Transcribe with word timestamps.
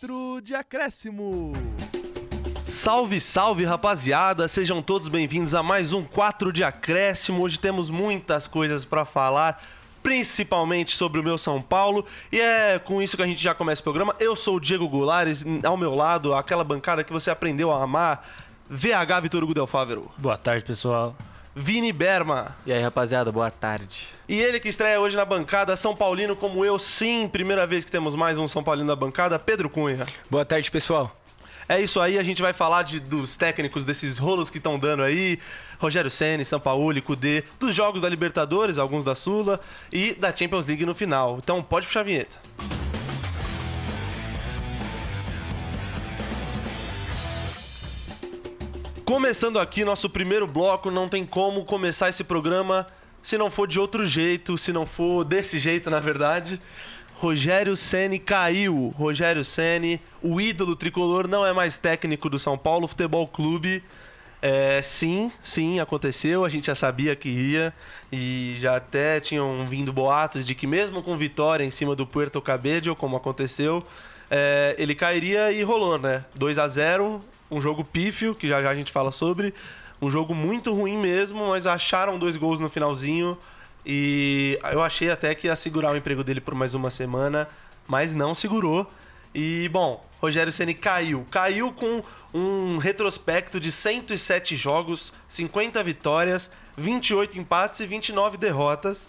4 0.00 0.40
de 0.40 0.54
acréscimo. 0.54 1.52
Salve, 2.64 3.20
salve 3.20 3.64
rapaziada, 3.66 4.48
sejam 4.48 4.80
todos 4.80 5.08
bem-vindos 5.08 5.54
a 5.54 5.62
mais 5.62 5.92
um 5.92 6.02
4 6.02 6.50
de 6.54 6.64
acréscimo. 6.64 7.42
Hoje 7.42 7.60
temos 7.60 7.90
muitas 7.90 8.46
coisas 8.46 8.82
para 8.82 9.04
falar, 9.04 9.62
principalmente 10.02 10.96
sobre 10.96 11.20
o 11.20 11.22
meu 11.22 11.36
São 11.36 11.60
Paulo, 11.60 12.06
e 12.32 12.40
é 12.40 12.78
com 12.78 13.02
isso 13.02 13.14
que 13.14 13.22
a 13.22 13.26
gente 13.26 13.42
já 13.42 13.54
começa 13.54 13.82
o 13.82 13.84
programa. 13.84 14.16
Eu 14.18 14.34
sou 14.34 14.56
o 14.56 14.60
Diego 14.60 14.88
Goulares, 14.88 15.44
ao 15.62 15.76
meu 15.76 15.94
lado, 15.94 16.32
aquela 16.32 16.64
bancada 16.64 17.04
que 17.04 17.12
você 17.12 17.30
aprendeu 17.30 17.70
a 17.70 17.82
amar, 17.82 18.26
VH 18.70 19.20
Vitor 19.20 19.44
Hugo 19.44 19.52
Del 19.52 19.66
Fávero. 19.66 20.10
Boa 20.16 20.38
tarde, 20.38 20.64
pessoal. 20.64 21.14
Vini 21.54 21.92
Berma. 21.92 22.56
E 22.64 22.72
aí, 22.72 22.80
rapaziada, 22.80 23.32
boa 23.32 23.50
tarde. 23.50 24.08
E 24.28 24.40
ele 24.40 24.60
que 24.60 24.68
estreia 24.68 25.00
hoje 25.00 25.16
na 25.16 25.24
bancada, 25.24 25.76
São 25.76 25.96
Paulino 25.96 26.36
como 26.36 26.64
eu, 26.64 26.78
sim, 26.78 27.28
primeira 27.28 27.66
vez 27.66 27.84
que 27.84 27.90
temos 27.90 28.14
mais 28.14 28.38
um 28.38 28.46
São 28.46 28.62
Paulino 28.62 28.86
na 28.86 28.96
bancada, 28.96 29.38
Pedro 29.38 29.68
Cunha. 29.68 30.06
Boa 30.30 30.44
tarde, 30.44 30.70
pessoal. 30.70 31.16
É 31.68 31.80
isso 31.80 32.00
aí, 32.00 32.18
a 32.18 32.22
gente 32.22 32.42
vai 32.42 32.52
falar 32.52 32.82
de, 32.82 32.98
dos 32.98 33.36
técnicos, 33.36 33.84
desses 33.84 34.18
rolos 34.18 34.50
que 34.50 34.58
estão 34.58 34.78
dando 34.78 35.02
aí. 35.02 35.38
Rogério 35.78 36.10
Senni, 36.10 36.44
São 36.44 36.60
Paulo, 36.60 37.00
Cudê, 37.02 37.44
dos 37.58 37.74
jogos 37.74 38.02
da 38.02 38.08
Libertadores, 38.08 38.78
alguns 38.78 39.04
da 39.04 39.14
Sula 39.14 39.60
e 39.92 40.14
da 40.14 40.34
Champions 40.34 40.66
League 40.66 40.84
no 40.84 40.94
final. 40.94 41.38
Então 41.42 41.62
pode 41.62 41.86
puxar 41.86 42.00
a 42.00 42.04
vinheta. 42.04 42.38
Começando 49.10 49.58
aqui 49.58 49.84
nosso 49.84 50.08
primeiro 50.08 50.46
bloco, 50.46 50.88
não 50.88 51.08
tem 51.08 51.26
como 51.26 51.64
começar 51.64 52.08
esse 52.08 52.22
programa 52.22 52.86
se 53.20 53.36
não 53.36 53.50
for 53.50 53.66
de 53.66 53.80
outro 53.80 54.06
jeito, 54.06 54.56
se 54.56 54.72
não 54.72 54.86
for 54.86 55.24
desse 55.24 55.58
jeito, 55.58 55.90
na 55.90 55.98
verdade. 55.98 56.62
Rogério 57.16 57.76
Ceni 57.76 58.20
caiu. 58.20 58.94
Rogério 58.96 59.44
Ceni, 59.44 60.00
o 60.22 60.40
ídolo 60.40 60.76
tricolor, 60.76 61.26
não 61.26 61.44
é 61.44 61.52
mais 61.52 61.76
técnico 61.76 62.30
do 62.30 62.38
São 62.38 62.56
Paulo 62.56 62.86
Futebol 62.86 63.26
Clube. 63.26 63.82
É, 64.40 64.80
sim, 64.80 65.32
sim, 65.42 65.80
aconteceu. 65.80 66.44
A 66.44 66.48
gente 66.48 66.68
já 66.68 66.76
sabia 66.76 67.16
que 67.16 67.28
ia 67.28 67.74
e 68.12 68.58
já 68.60 68.76
até 68.76 69.18
tinham 69.18 69.66
vindo 69.68 69.92
boatos 69.92 70.46
de 70.46 70.54
que 70.54 70.68
mesmo 70.68 71.02
com 71.02 71.18
vitória 71.18 71.64
em 71.64 71.70
cima 71.72 71.96
do 71.96 72.06
Puerto 72.06 72.40
Cabello, 72.40 72.94
como 72.94 73.16
aconteceu, 73.16 73.84
é, 74.30 74.76
ele 74.78 74.94
cairia 74.94 75.50
e 75.50 75.64
rolou, 75.64 75.98
né? 75.98 76.24
2 76.36 76.58
a 76.58 76.68
0 76.68 77.20
um 77.50 77.60
jogo 77.60 77.84
pífio, 77.84 78.34
que 78.34 78.46
já 78.46 78.62
já 78.62 78.70
a 78.70 78.74
gente 78.74 78.92
fala 78.92 79.10
sobre. 79.10 79.52
Um 80.00 80.10
jogo 80.10 80.34
muito 80.34 80.72
ruim 80.72 80.96
mesmo, 80.96 81.48
mas 81.48 81.66
acharam 81.66 82.18
dois 82.18 82.36
gols 82.36 82.58
no 82.58 82.70
finalzinho. 82.70 83.36
E 83.84 84.58
eu 84.72 84.82
achei 84.82 85.10
até 85.10 85.34
que 85.34 85.46
ia 85.46 85.56
segurar 85.56 85.92
o 85.92 85.96
emprego 85.96 86.22
dele 86.22 86.40
por 86.40 86.54
mais 86.54 86.74
uma 86.74 86.90
semana, 86.90 87.48
mas 87.86 88.12
não 88.12 88.34
segurou. 88.34 88.90
E, 89.34 89.68
bom, 89.72 90.04
Rogério 90.20 90.52
Ceni 90.52 90.74
caiu. 90.74 91.26
Caiu 91.30 91.72
com 91.72 92.02
um 92.32 92.78
retrospecto 92.78 93.58
de 93.58 93.72
107 93.72 94.56
jogos, 94.56 95.12
50 95.28 95.82
vitórias, 95.82 96.50
28 96.76 97.38
empates 97.38 97.80
e 97.80 97.86
29 97.86 98.36
derrotas. 98.36 99.08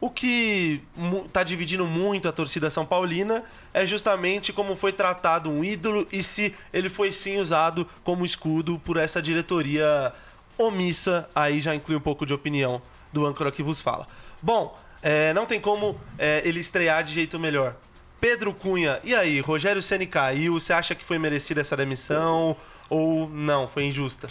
O 0.00 0.10
que 0.10 0.82
está 1.26 1.42
dividindo 1.42 1.86
muito 1.86 2.28
a 2.28 2.32
torcida 2.32 2.70
São 2.70 2.84
Paulina 2.84 3.44
é 3.72 3.86
justamente 3.86 4.52
como 4.52 4.76
foi 4.76 4.92
tratado 4.92 5.50
um 5.50 5.64
ídolo 5.64 6.06
e 6.12 6.22
se 6.22 6.54
ele 6.72 6.88
foi 6.88 7.12
sim 7.12 7.38
usado 7.38 7.86
como 8.02 8.24
escudo 8.24 8.78
por 8.78 8.96
essa 8.96 9.22
diretoria 9.22 10.12
omissa. 10.58 11.28
Aí 11.34 11.60
já 11.60 11.74
inclui 11.74 11.96
um 11.96 12.00
pouco 12.00 12.26
de 12.26 12.34
opinião 12.34 12.82
do 13.12 13.26
âncora 13.26 13.50
que 13.50 13.62
vos 13.62 13.80
fala. 13.80 14.06
Bom, 14.42 14.78
é, 15.02 15.32
não 15.32 15.46
tem 15.46 15.60
como 15.60 15.98
é, 16.18 16.42
ele 16.44 16.60
estrear 16.60 17.02
de 17.02 17.12
jeito 17.12 17.38
melhor. 17.38 17.76
Pedro 18.20 18.54
Cunha, 18.54 19.00
e 19.04 19.14
aí? 19.14 19.40
Rogério 19.40 19.82
Ceni 19.82 20.06
caiu? 20.06 20.54
Você 20.54 20.72
acha 20.72 20.94
que 20.94 21.04
foi 21.04 21.18
merecida 21.18 21.60
essa 21.60 21.76
demissão 21.76 22.56
ou 22.88 23.28
não? 23.28 23.68
Foi 23.68 23.84
injusta? 23.84 24.28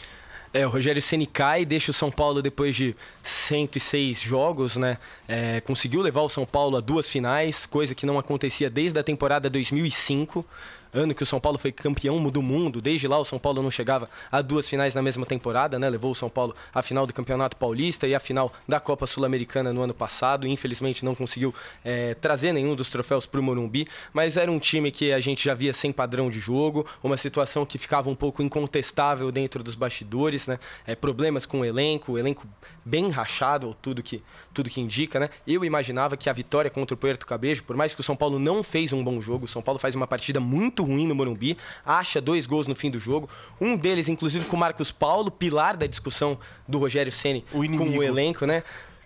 É, 0.53 0.67
o 0.67 0.69
Rogério 0.69 1.01
Ceni 1.01 1.25
cai, 1.25 1.65
deixa 1.65 1.89
o 1.89 1.93
São 1.93 2.11
Paulo 2.11 2.39
depois 2.39 2.75
de 2.75 2.95
106 3.23 4.21
jogos, 4.21 4.77
né? 4.77 4.99
É, 5.27 5.59
conseguiu 5.61 5.99
levar 5.99 6.21
o 6.21 6.29
São 6.29 6.45
Paulo 6.45 6.77
a 6.77 6.79
duas 6.79 7.09
finais, 7.09 7.65
coisa 7.65 7.95
que 7.95 8.05
não 8.05 8.19
acontecia 8.19 8.69
desde 8.69 8.99
a 8.99 9.03
temporada 9.03 9.49
2005 9.49 10.45
ano 10.93 11.13
que 11.13 11.23
o 11.23 11.25
São 11.25 11.39
Paulo 11.39 11.57
foi 11.57 11.71
campeão 11.71 12.23
do 12.29 12.41
mundo. 12.41 12.81
Desde 12.81 13.07
lá 13.07 13.17
o 13.17 13.25
São 13.25 13.39
Paulo 13.39 13.61
não 13.61 13.71
chegava 13.71 14.09
a 14.31 14.41
duas 14.41 14.69
finais 14.69 14.93
na 14.93 15.01
mesma 15.01 15.25
temporada, 15.25 15.79
né? 15.79 15.89
Levou 15.89 16.11
o 16.11 16.15
São 16.15 16.29
Paulo 16.29 16.55
à 16.73 16.81
final 16.81 17.07
do 17.07 17.13
Campeonato 17.13 17.57
Paulista 17.57 18.07
e 18.07 18.15
à 18.15 18.19
final 18.19 18.53
da 18.67 18.79
Copa 18.79 19.07
Sul-Americana 19.07 19.73
no 19.73 19.81
ano 19.81 19.93
passado. 19.93 20.47
Infelizmente 20.47 21.03
não 21.03 21.15
conseguiu 21.15 21.53
é, 21.83 22.13
trazer 22.15 22.53
nenhum 22.53 22.75
dos 22.75 22.89
troféus 22.89 23.25
para 23.25 23.39
o 23.39 23.43
Morumbi, 23.43 23.87
mas 24.13 24.37
era 24.37 24.51
um 24.51 24.59
time 24.59 24.91
que 24.91 25.11
a 25.11 25.19
gente 25.19 25.45
já 25.45 25.53
via 25.53 25.73
sem 25.73 25.91
padrão 25.91 26.29
de 26.29 26.39
jogo, 26.39 26.85
uma 27.03 27.17
situação 27.17 27.65
que 27.65 27.77
ficava 27.77 28.09
um 28.09 28.15
pouco 28.15 28.43
incontestável 28.43 29.31
dentro 29.31 29.63
dos 29.63 29.75
bastidores, 29.75 30.47
né? 30.47 30.59
É, 30.85 30.95
problemas 30.95 31.45
com 31.45 31.61
o 31.61 31.65
elenco, 31.65 32.13
o 32.13 32.17
elenco 32.17 32.47
bem 32.85 33.09
rachado, 33.09 33.75
tudo 33.81 34.03
que 34.03 34.21
tudo 34.53 34.69
que 34.69 34.79
indica, 34.79 35.19
né? 35.19 35.29
Eu 35.47 35.65
imaginava 35.65 36.15
que 36.15 36.29
a 36.29 36.33
vitória 36.33 36.69
contra 36.69 36.93
o 36.93 36.97
Puerto 36.97 37.25
Cabejo, 37.25 37.63
por 37.63 37.75
mais 37.75 37.95
que 37.95 38.01
o 38.01 38.03
São 38.03 38.15
Paulo 38.15 38.37
não 38.37 38.61
fez 38.61 38.93
um 38.93 39.03
bom 39.03 39.19
jogo, 39.19 39.45
o 39.45 39.47
São 39.47 39.61
Paulo 39.61 39.79
faz 39.79 39.95
uma 39.95 40.05
partida 40.05 40.39
muito 40.39 40.82
ruim 40.83 41.07
no 41.07 41.15
Morumbi, 41.15 41.57
acha 41.85 42.21
dois 42.21 42.45
gols 42.45 42.67
no 42.67 42.75
fim 42.75 42.91
do 42.91 42.99
jogo, 42.99 43.29
um 43.59 43.75
deles 43.75 44.07
inclusive 44.09 44.45
com 44.45 44.55
o 44.55 44.59
Marcos 44.59 44.91
Paulo, 44.91 45.31
pilar 45.31 45.77
da 45.77 45.87
discussão 45.87 46.37
do 46.67 46.79
Rogério 46.79 47.11
Ceni 47.11 47.43
com 47.51 47.97
o 47.97 48.03
elenco, 48.03 48.45
né? 48.45 48.63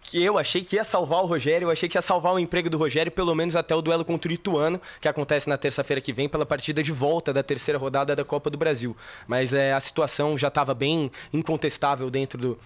que 0.08 0.24
eu 0.24 0.38
achei 0.38 0.64
que 0.64 0.78
ia 0.78 0.86
salvar 0.86 1.22
o 1.22 1.26
Rogério, 1.26 1.66
eu 1.66 1.72
achei 1.72 1.90
que 1.90 1.98
ia 1.98 2.02
salvar 2.02 2.34
o 2.34 2.40
emprego 2.40 2.70
do 2.70 2.78
Rogério, 2.78 3.12
pelo 3.12 3.36
menos 3.36 3.58
até 3.58 3.76
o 3.76 3.82
duelo 3.82 4.06
contra 4.06 4.32
o 4.32 4.34
Ituano, 4.34 4.82
que 5.02 5.08
acontece 5.08 5.50
na 5.50 5.58
terça-feira 5.58 6.00
que 6.00 6.14
vem, 6.14 6.30
pela 6.30 6.46
partida 6.46 6.82
de 6.82 6.94
volta 6.94 7.34
da 7.34 7.44
terceira 7.44 7.78
rodada 7.78 8.16
da 8.16 8.24
Copa 8.24 8.50
do 8.50 8.58
Brasil. 8.58 8.96
Mas 9.28 9.54
é, 9.54 9.74
a 9.74 9.80
situação 9.82 10.38
já 10.38 10.48
estava 10.48 10.74
bem 10.74 11.12
incontestável 11.34 12.10
dentro 12.10 12.40
do, 12.40 12.60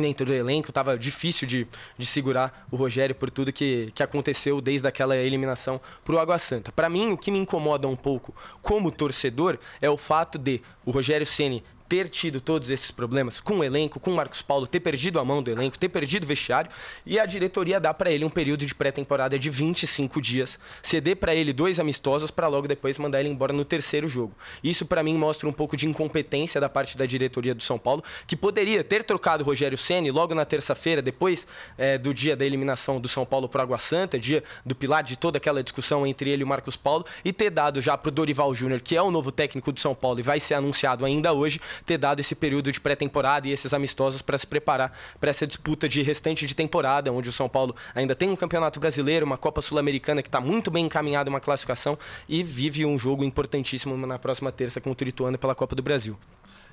dentro 0.00 0.24
do 0.24 0.32
elenco, 0.32 0.70
estava 0.70 0.98
difícil 0.98 1.46
de, 1.46 1.66
de 1.98 2.06
segurar 2.06 2.66
o 2.70 2.76
Rogério 2.76 3.14
por 3.14 3.30
tudo 3.30 3.52
que, 3.52 3.90
que 3.94 4.02
aconteceu 4.02 4.60
desde 4.60 4.86
aquela 4.86 5.16
eliminação 5.16 5.80
para 6.04 6.14
o 6.14 6.18
Água 6.18 6.38
Santa. 6.38 6.72
Para 6.72 6.88
mim, 6.88 7.12
o 7.12 7.18
que 7.18 7.30
me 7.30 7.38
incomoda 7.38 7.86
um 7.86 7.96
pouco 7.96 8.34
como 8.62 8.90
torcedor 8.90 9.58
é 9.80 9.90
o 9.90 9.96
fato 9.96 10.38
de 10.38 10.62
o 10.84 10.90
Rogério 10.90 11.26
Ceni 11.26 11.62
ter 11.92 12.08
tido 12.08 12.40
todos 12.40 12.70
esses 12.70 12.90
problemas 12.90 13.38
com 13.38 13.58
o 13.58 13.62
elenco, 13.62 14.00
com 14.00 14.10
o 14.10 14.16
Marcos 14.16 14.40
Paulo, 14.40 14.66
ter 14.66 14.80
perdido 14.80 15.20
a 15.20 15.24
mão 15.26 15.42
do 15.42 15.50
elenco, 15.50 15.78
ter 15.78 15.90
perdido 15.90 16.24
o 16.24 16.26
vestiário, 16.26 16.70
e 17.04 17.20
a 17.20 17.26
diretoria 17.26 17.78
dá 17.78 17.92
para 17.92 18.10
ele 18.10 18.24
um 18.24 18.30
período 18.30 18.64
de 18.64 18.74
pré-temporada 18.74 19.38
de 19.38 19.50
25 19.50 20.18
dias, 20.18 20.58
ceder 20.82 21.16
para 21.16 21.34
ele 21.34 21.52
dois 21.52 21.78
amistosos 21.78 22.30
para 22.30 22.48
logo 22.48 22.66
depois 22.66 22.96
mandar 22.96 23.20
ele 23.20 23.28
embora 23.28 23.52
no 23.52 23.62
terceiro 23.62 24.08
jogo. 24.08 24.34
Isso 24.64 24.86
para 24.86 25.02
mim 25.02 25.18
mostra 25.18 25.46
um 25.46 25.52
pouco 25.52 25.76
de 25.76 25.86
incompetência 25.86 26.58
da 26.58 26.66
parte 26.66 26.96
da 26.96 27.04
diretoria 27.04 27.54
do 27.54 27.62
São 27.62 27.78
Paulo, 27.78 28.02
que 28.26 28.36
poderia 28.36 28.82
ter 28.82 29.04
trocado 29.04 29.42
o 29.42 29.46
Rogério 29.46 29.76
Ceni 29.76 30.10
logo 30.10 30.34
na 30.34 30.46
terça-feira, 30.46 31.02
depois 31.02 31.46
é, 31.76 31.98
do 31.98 32.14
dia 32.14 32.34
da 32.34 32.46
eliminação 32.46 32.98
do 32.98 33.06
São 33.06 33.26
Paulo 33.26 33.50
para 33.50 33.64
Água 33.64 33.76
Santa, 33.76 34.18
dia 34.18 34.42
do 34.64 34.74
pilar 34.74 35.02
de 35.02 35.18
toda 35.18 35.36
aquela 35.36 35.62
discussão 35.62 36.06
entre 36.06 36.30
ele 36.30 36.40
e 36.40 36.44
o 36.44 36.48
Marcos 36.48 36.74
Paulo, 36.74 37.04
e 37.22 37.34
ter 37.34 37.50
dado 37.50 37.82
já 37.82 37.98
para 37.98 38.08
o 38.08 38.10
Dorival 38.10 38.54
Júnior, 38.54 38.80
que 38.80 38.96
é 38.96 39.02
o 39.02 39.10
novo 39.10 39.30
técnico 39.30 39.70
do 39.70 39.78
São 39.78 39.94
Paulo 39.94 40.20
e 40.20 40.22
vai 40.22 40.40
ser 40.40 40.54
anunciado 40.54 41.04
ainda 41.04 41.34
hoje, 41.34 41.60
ter 41.82 41.98
dado 41.98 42.20
esse 42.20 42.34
período 42.34 42.70
de 42.70 42.80
pré-temporada 42.80 43.48
e 43.48 43.52
esses 43.52 43.72
amistosos 43.72 44.22
para 44.22 44.38
se 44.38 44.46
preparar 44.46 44.96
para 45.20 45.30
essa 45.30 45.46
disputa 45.46 45.88
de 45.88 46.02
restante 46.02 46.46
de 46.46 46.54
temporada, 46.54 47.12
onde 47.12 47.28
o 47.28 47.32
São 47.32 47.48
Paulo 47.48 47.74
ainda 47.94 48.14
tem 48.14 48.30
um 48.30 48.36
campeonato 48.36 48.80
brasileiro, 48.80 49.26
uma 49.26 49.38
Copa 49.38 49.60
Sul-Americana 49.60 50.22
que 50.22 50.28
está 50.28 50.40
muito 50.40 50.70
bem 50.70 50.86
encaminhada, 50.86 51.28
uma 51.28 51.40
classificação 51.40 51.98
e 52.28 52.42
vive 52.42 52.84
um 52.84 52.98
jogo 52.98 53.24
importantíssimo 53.24 53.96
na 54.06 54.18
próxima 54.18 54.52
terça 54.52 54.80
contra 54.80 55.04
o 55.04 55.08
Ituano 55.08 55.38
pela 55.38 55.54
Copa 55.54 55.74
do 55.74 55.82
Brasil. 55.82 56.18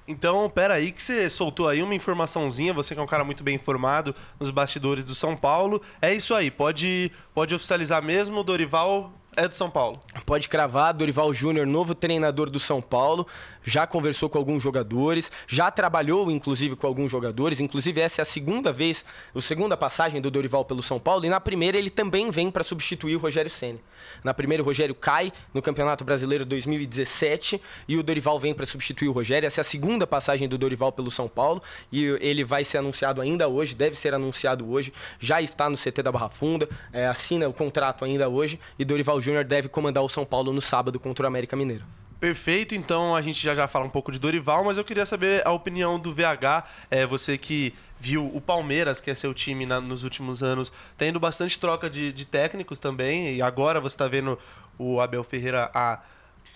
Então, 0.08 0.50
pera 0.50 0.74
aí 0.74 0.92
que 0.92 1.02
você 1.02 1.30
soltou 1.30 1.68
aí 1.68 1.84
uma 1.84 1.94
informaçãozinha, 1.94 2.74
você 2.74 2.96
que 2.96 3.00
é 3.00 3.04
um 3.04 3.08
cara 3.08 3.24
muito 3.24 3.44
bem 3.44 3.54
informado 3.54 4.16
nos 4.40 4.50
bastidores 4.50 5.06
do 5.06 5.14
São 5.14 5.36
Paulo. 5.36 5.80
É 6.02 6.12
isso 6.12 6.34
aí, 6.34 6.50
pode, 6.50 7.12
pode 7.32 7.54
oficializar 7.54 8.02
mesmo, 8.02 8.44
Dorival 8.44 9.14
é 9.40 9.48
do 9.48 9.56
São 9.56 9.70
Paulo. 9.70 10.00
Pode 10.26 10.50
cravar, 10.50 10.94
Dorival 10.94 11.34
Júnior, 11.34 11.66
novo 11.66 11.96
treinador 11.96 12.50
do 12.50 12.60
São 12.60 12.82
Paulo, 12.82 13.26
já 13.64 13.88
conversou 13.88 14.30
com 14.30 14.38
alguns 14.38 14.62
jogadores, 14.62 15.32
já 15.48 15.72
trabalhou 15.72 16.30
inclusive 16.30 16.76
com 16.76 16.86
alguns 16.86 17.10
jogadores, 17.10 17.60
inclusive 17.60 18.02
essa 18.02 18.22
é 18.22 18.24
a 18.24 18.26
segunda 18.26 18.72
vez, 18.72 19.06
a 19.34 19.42
segunda 19.42 19.78
passagem 19.78 20.22
do 20.22 20.30
Dorival 20.30 20.66
pelo 20.66 20.84
São 20.84 21.00
Paulo, 21.00 21.26
e 21.26 21.30
na 21.30 21.40
primeira 21.40 21.78
ele 21.78 21.90
também 21.90 22.30
vem 22.32 22.52
para 22.52 22.64
substituir 22.64 23.16
o 23.16 23.20
Rogério 23.20 23.50
Ceni. 23.50 23.80
Na 24.24 24.34
primeira 24.34 24.64
o 24.64 24.66
Rogério 24.66 24.96
cai 24.96 25.32
no 25.54 25.62
Campeonato 25.62 26.04
Brasileiro 26.04 26.46
2017 26.46 27.62
e 27.88 27.98
o 27.98 28.04
Dorival 28.04 28.40
vem 28.40 28.54
para 28.54 28.66
substituir 28.66 29.08
o 29.08 29.12
Rogério. 29.12 29.48
Essa 29.48 29.62
é 29.62 29.64
a 29.64 29.66
segunda 29.66 30.06
passagem 30.06 30.48
do 30.48 30.58
Dorival 30.58 30.92
pelo 30.92 31.12
São 31.12 31.28
Paulo 31.28 31.62
e 31.92 32.06
ele 32.20 32.44
vai 32.44 32.64
ser 32.64 32.80
anunciado 32.80 33.22
ainda 33.22 33.48
hoje, 33.48 33.76
deve 33.76 33.96
ser 33.96 34.14
anunciado 34.14 34.70
hoje, 34.70 34.94
já 35.20 35.42
está 35.42 35.70
no 35.70 35.78
CT 35.78 36.04
da 36.04 36.12
Barra 36.12 36.30
Funda, 36.30 36.68
é, 36.92 37.08
assina 37.08 37.48
o 37.48 37.54
contrato 37.54 38.06
ainda 38.06 38.28
hoje 38.30 38.60
e 38.78 38.86
Dorival 38.86 39.22
Júnior 39.22 39.44
deve 39.44 39.70
comandar 39.70 40.04
o 40.04 40.10
São 40.10 40.26
Paulo 40.26 40.54
no 40.54 40.62
sábado 40.62 41.00
contra 41.00 41.26
o 41.26 41.28
América 41.28 41.56
Mineiro. 41.56 41.86
Perfeito, 42.20 42.76
então 42.76 43.16
a 43.16 43.22
gente 43.22 43.42
já 43.42 43.56
já 43.56 43.66
fala 43.66 43.86
um 43.86 43.90
pouco 43.90 44.12
de 44.12 44.20
Dorival, 44.20 44.66
mas 44.66 44.78
eu 44.78 44.84
queria 44.84 45.06
saber 45.06 45.42
a 45.48 45.52
opinião 45.52 45.98
do 45.98 46.14
VH, 46.14 46.66
é, 46.92 47.06
você 47.06 47.38
que 47.38 47.74
viu 48.00 48.26
o 48.34 48.40
Palmeiras, 48.40 49.02
que 49.02 49.12
é 49.12 49.16
seu 49.16 49.34
time 49.34 49.66
na, 49.66 49.82
nos 49.82 50.04
últimos 50.04 50.42
anos, 50.42 50.72
tendo 50.98 51.20
bastante 51.20 51.60
troca 51.60 51.90
de, 51.90 52.14
de 52.14 52.26
técnicos 52.26 52.80
também, 52.80 53.36
e 53.36 53.42
agora 53.42 53.80
você 53.82 53.96
está 53.96 54.08
vendo 54.08 54.38
o 54.78 55.02
Abel 55.02 55.24
Ferreira 55.24 55.70
há 55.74 56.00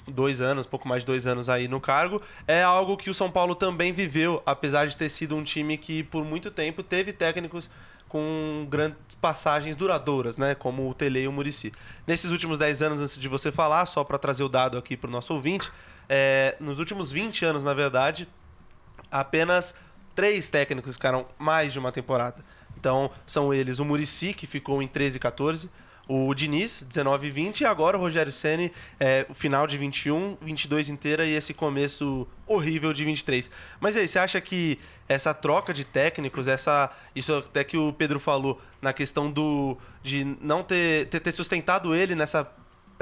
dois 0.07 0.41
anos, 0.41 0.65
pouco 0.65 0.87
mais 0.87 1.01
de 1.01 1.07
dois 1.07 1.25
anos 1.25 1.49
aí 1.49 1.67
no 1.67 1.79
cargo, 1.79 2.21
é 2.47 2.63
algo 2.63 2.97
que 2.97 3.09
o 3.09 3.13
São 3.13 3.29
Paulo 3.29 3.55
também 3.55 3.91
viveu, 3.91 4.41
apesar 4.45 4.87
de 4.87 4.95
ter 4.95 5.09
sido 5.09 5.35
um 5.35 5.43
time 5.43 5.77
que 5.77 6.03
por 6.03 6.23
muito 6.23 6.51
tempo 6.51 6.83
teve 6.83 7.13
técnicos 7.13 7.69
com 8.07 8.67
grandes 8.69 9.15
passagens 9.19 9.75
duradouras, 9.75 10.37
né? 10.37 10.53
Como 10.53 10.87
o 10.87 10.93
Tele 10.93 11.23
e 11.23 11.27
o 11.27 11.31
Murici. 11.31 11.71
Nesses 12.05 12.29
últimos 12.29 12.59
10 12.59 12.81
anos, 12.83 12.99
antes 12.99 13.17
de 13.17 13.27
você 13.27 13.51
falar, 13.51 13.87
só 13.87 14.03
para 14.03 14.19
trazer 14.19 14.43
o 14.43 14.49
dado 14.49 14.77
aqui 14.77 14.95
para 14.95 15.07
o 15.07 15.11
nosso 15.11 15.33
ouvinte, 15.33 15.71
é, 16.07 16.55
nos 16.59 16.77
últimos 16.77 17.11
20 17.11 17.43
anos, 17.43 17.63
na 17.63 17.73
verdade, 17.73 18.27
apenas 19.09 19.73
três 20.15 20.49
técnicos 20.49 20.95
ficaram 20.95 21.25
mais 21.37 21.73
de 21.73 21.79
uma 21.79 21.91
temporada. 21.91 22.43
Então, 22.77 23.09
são 23.25 23.53
eles 23.53 23.79
o 23.79 23.85
Murici, 23.85 24.33
que 24.33 24.47
ficou 24.47 24.81
em 24.81 24.87
13 24.87 25.17
e 25.17 25.19
14, 25.19 25.69
o 26.07 26.33
Diniz, 26.33 26.83
19 26.83 27.27
e 27.27 27.31
20, 27.31 27.61
e 27.61 27.65
agora 27.65 27.97
o 27.97 27.99
Rogério 27.99 28.31
Ceni 28.31 28.71
é, 28.99 29.25
o 29.29 29.33
final 29.33 29.65
de 29.65 29.77
21, 29.77 30.37
22 30.41 30.89
inteira 30.89 31.25
e 31.25 31.33
esse 31.33 31.53
começo 31.53 32.27
horrível 32.45 32.91
de 32.91 33.05
23. 33.05 33.49
Mas 33.79 33.95
aí, 33.95 34.07
você 34.07 34.19
acha 34.19 34.41
que 34.41 34.77
essa 35.07 35.33
troca 35.33 35.73
de 35.73 35.85
técnicos, 35.85 36.47
essa 36.47 36.91
isso 37.15 37.33
até 37.35 37.63
que 37.63 37.77
o 37.77 37.93
Pedro 37.93 38.19
falou 38.19 38.61
na 38.81 38.91
questão 38.91 39.31
do 39.31 39.77
de 40.01 40.25
não 40.41 40.61
ter, 40.63 41.07
ter, 41.07 41.19
ter 41.19 41.31
sustentado 41.31 41.95
ele 41.95 42.15
nessa 42.15 42.49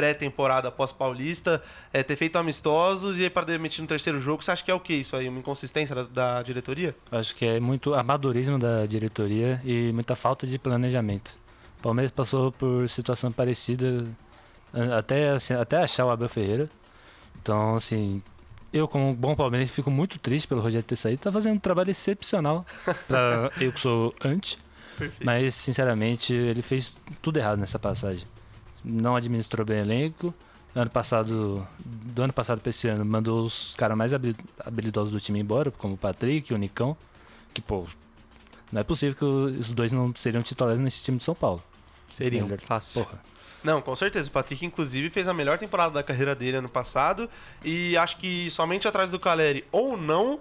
pré-temporada 0.02 0.72
pós-paulista, 0.72 1.62
é, 1.94 2.02
ter 2.02 2.16
feito 2.16 2.36
amistosos 2.36 3.20
e 3.20 3.24
aí 3.24 3.30
para 3.30 3.46
demitir 3.46 3.84
no 3.84 3.88
terceiro 3.88 4.20
jogo, 4.20 4.42
você 4.42 4.50
acha 4.50 4.64
que 4.64 4.72
é 4.72 4.74
o 4.74 4.80
que 4.80 4.94
isso 4.94 5.16
aí? 5.16 5.30
Uma 5.30 5.38
inconsistência 5.38 5.94
da, 5.94 6.04
da 6.04 6.42
diretoria? 6.42 6.96
Acho 7.12 7.36
que 7.36 7.46
é 7.46 7.60
muito 7.60 7.94
amadorismo 7.94 8.58
da 8.58 8.88
diretoria 8.88 9.62
e 9.64 9.92
muita 9.94 10.16
falta 10.16 10.48
de 10.48 10.58
planejamento. 10.58 11.38
O 11.78 11.84
Palmeiras 11.84 12.10
passou 12.10 12.52
por 12.52 12.90
situação 12.90 13.32
parecida 13.32 14.08
até, 14.98 15.30
assim, 15.30 15.54
até 15.54 15.78
achar 15.78 16.08
o 16.08 16.10
Abel 16.10 16.28
Ferreira. 16.28 16.68
Então, 17.40 17.76
assim, 17.76 18.24
eu, 18.74 18.88
como 18.88 19.14
bom 19.14 19.36
palmeirense, 19.36 19.72
fico 19.72 19.92
muito 19.92 20.18
triste 20.18 20.48
pelo 20.48 20.62
Rogério 20.62 20.84
ter 20.84 20.96
saído. 20.96 21.22
Tá 21.22 21.32
fazendo 21.32 21.58
um 21.58 21.60
trabalho 21.60 21.92
excepcional 21.92 22.66
para 23.08 23.52
eu 23.62 23.72
que 23.72 23.80
sou 23.80 24.16
anti. 24.26 24.58
Perfeito. 24.98 25.24
Mas, 25.24 25.54
sinceramente, 25.54 26.34
ele 26.34 26.64
fez 26.64 26.98
tudo 27.22 27.38
errado 27.38 27.60
nessa 27.60 27.78
passagem. 27.78 28.26
Não 28.84 29.16
administrou 29.16 29.66
bem 29.66 29.78
o 29.78 29.82
elenco. 29.82 30.34
Ano 30.74 30.90
passado, 30.90 31.68
do 31.86 32.22
ano 32.22 32.32
passado 32.32 32.62
para 32.62 32.70
esse 32.70 32.88
ano, 32.88 33.04
mandou 33.04 33.46
os 33.46 33.76
caras 33.76 33.98
mais 33.98 34.14
habilidosos 34.14 35.12
do 35.12 35.20
time 35.20 35.40
embora, 35.40 35.70
como 35.70 35.96
o 35.96 35.98
Patrick, 35.98 36.54
o 36.54 36.58
Nicão. 36.58 36.96
Que, 37.54 37.62
pô, 37.62 37.86
não 38.72 38.80
é 38.80 38.84
possível 38.84 39.16
que 39.16 39.26
os 39.26 39.72
dois 39.72 39.92
não 39.92 40.16
seriam 40.16 40.42
titulares 40.42 40.80
nesse 40.80 41.04
time 41.04 41.18
de 41.18 41.24
São 41.24 41.36
Paulo. 41.36 41.62
Seriam, 42.10 42.48
fácil. 42.60 43.04
Porra. 43.04 43.22
Não, 43.64 43.82
com 43.82 43.96
certeza. 43.96 44.30
O 44.30 44.32
Patrick, 44.32 44.66
inclusive, 44.66 45.10
fez 45.10 45.28
a 45.28 45.34
melhor 45.34 45.58
temporada 45.60 45.94
da 45.94 46.04
carreira 46.04 46.34
dele 46.34 46.58
ano 46.58 46.70
passado. 46.70 47.30
E 47.64 47.96
acho 47.98 48.18
que 48.18 48.50
somente 48.50 48.88
atrás 48.88 49.12
do 49.12 49.20
Caleri, 49.20 49.66
ou 49.72 49.98
não, 49.98 50.40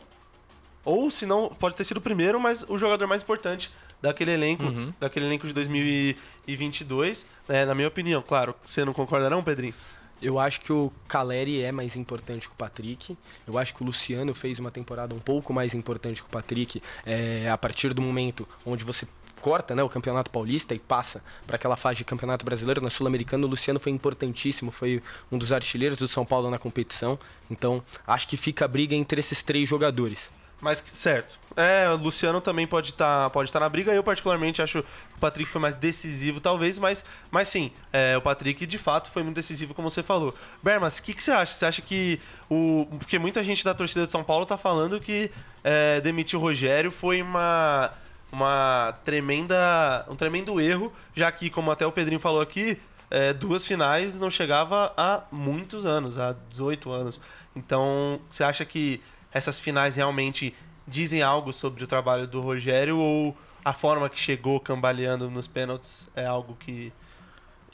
ou 0.84 1.10
se 1.10 1.26
não, 1.26 1.48
pode 1.48 1.74
ter 1.74 1.84
sido 1.84 1.98
o 1.98 2.00
primeiro, 2.00 2.40
mas 2.40 2.64
o 2.68 2.78
jogador 2.78 3.06
mais 3.06 3.22
importante 3.22 3.70
daquele 4.00 4.32
elenco, 4.32 4.64
uhum. 4.64 4.92
daquele 4.98 5.26
elenco 5.26 5.46
de 5.46 5.52
2022, 5.52 7.26
né, 7.48 7.64
na 7.64 7.74
minha 7.74 7.88
opinião. 7.88 8.22
Claro, 8.22 8.54
você 8.62 8.84
não 8.84 8.92
concorda 8.92 9.28
não, 9.28 9.42
Pedrinho? 9.42 9.74
Eu 10.22 10.38
acho 10.38 10.60
que 10.60 10.72
o 10.72 10.92
Caleri 11.08 11.62
é 11.62 11.72
mais 11.72 11.96
importante 11.96 12.46
que 12.46 12.52
o 12.52 12.56
Patrick. 12.56 13.16
Eu 13.46 13.56
acho 13.56 13.74
que 13.74 13.82
o 13.82 13.86
Luciano 13.86 14.34
fez 14.34 14.58
uma 14.58 14.70
temporada 14.70 15.14
um 15.14 15.18
pouco 15.18 15.52
mais 15.52 15.74
importante 15.74 16.20
que 16.22 16.28
o 16.28 16.30
Patrick. 16.30 16.82
É, 17.06 17.48
a 17.50 17.56
partir 17.56 17.94
do 17.94 18.02
momento 18.02 18.46
onde 18.66 18.84
você 18.84 19.08
corta 19.40 19.74
né, 19.74 19.82
o 19.82 19.88
Campeonato 19.88 20.30
Paulista 20.30 20.74
e 20.74 20.78
passa 20.78 21.22
para 21.46 21.56
aquela 21.56 21.76
fase 21.76 21.98
de 21.98 22.04
Campeonato 22.04 22.44
Brasileiro 22.44 22.82
na 22.82 22.90
Sul-Americana, 22.90 23.46
o 23.46 23.48
Luciano 23.48 23.80
foi 23.80 23.90
importantíssimo, 23.90 24.70
foi 24.70 25.02
um 25.32 25.38
dos 25.38 25.52
artilheiros 25.52 25.96
do 25.96 26.06
São 26.06 26.26
Paulo 26.26 26.50
na 26.50 26.58
competição. 26.58 27.18
Então, 27.50 27.82
acho 28.06 28.28
que 28.28 28.36
fica 28.36 28.66
a 28.66 28.68
briga 28.68 28.94
entre 28.94 29.18
esses 29.18 29.42
três 29.42 29.66
jogadores. 29.66 30.30
Mas, 30.60 30.82
certo. 30.92 31.38
É, 31.56 31.88
o 31.88 31.96
Luciano 31.96 32.40
também 32.40 32.66
pode 32.66 32.90
estar 32.90 33.24
tá, 33.24 33.30
pode 33.30 33.50
tá 33.50 33.60
na 33.60 33.68
briga. 33.68 33.92
Eu, 33.92 34.02
particularmente, 34.02 34.62
acho 34.62 34.82
que 34.82 34.88
o 35.16 35.18
Patrick 35.18 35.50
foi 35.50 35.60
mais 35.60 35.74
decisivo, 35.74 36.40
talvez, 36.40 36.78
mas, 36.78 37.04
mas 37.30 37.48
sim, 37.48 37.72
é, 37.92 38.16
o 38.16 38.20
Patrick, 38.20 38.66
de 38.66 38.78
fato, 38.78 39.10
foi 39.10 39.22
muito 39.22 39.36
decisivo, 39.36 39.74
como 39.74 39.90
você 39.90 40.02
falou. 40.02 40.34
Bermas, 40.62 40.98
o 40.98 41.02
que, 41.02 41.14
que 41.14 41.22
você 41.22 41.30
acha? 41.30 41.52
Você 41.52 41.66
acha 41.66 41.82
que 41.82 42.20
o. 42.48 42.86
Porque 42.98 43.18
muita 43.18 43.42
gente 43.42 43.64
da 43.64 43.74
torcida 43.74 44.06
de 44.06 44.12
São 44.12 44.22
Paulo 44.22 44.46
tá 44.46 44.58
falando 44.58 45.00
que 45.00 45.30
é, 45.64 46.00
demitir 46.00 46.38
o 46.38 46.42
Rogério 46.42 46.90
foi 46.90 47.22
uma 47.22 47.92
uma 48.32 48.96
tremenda, 49.02 50.06
um 50.08 50.14
tremendo 50.14 50.60
erro, 50.60 50.92
já 51.14 51.30
que, 51.32 51.50
como 51.50 51.70
até 51.70 51.84
o 51.84 51.92
Pedrinho 51.92 52.20
falou 52.20 52.40
aqui, 52.40 52.78
é, 53.10 53.32
duas 53.32 53.66
finais 53.66 54.18
não 54.18 54.30
chegava 54.30 54.92
há 54.96 55.24
muitos 55.32 55.84
anos, 55.84 56.16
há 56.16 56.34
18 56.48 56.90
anos. 56.90 57.20
Então, 57.56 58.20
você 58.30 58.44
acha 58.44 58.64
que 58.64 59.02
essas 59.32 59.58
finais 59.58 59.96
realmente 59.96 60.54
dizem 60.86 61.22
algo 61.22 61.52
sobre 61.52 61.84
o 61.84 61.86
trabalho 61.86 62.26
do 62.26 62.40
Rogério 62.40 62.98
ou 62.98 63.36
a 63.64 63.72
forma 63.72 64.08
que 64.08 64.18
chegou 64.18 64.58
cambaleando 64.58 65.30
nos 65.30 65.46
pênaltis 65.46 66.08
é 66.14 66.26
algo 66.26 66.56
que 66.58 66.92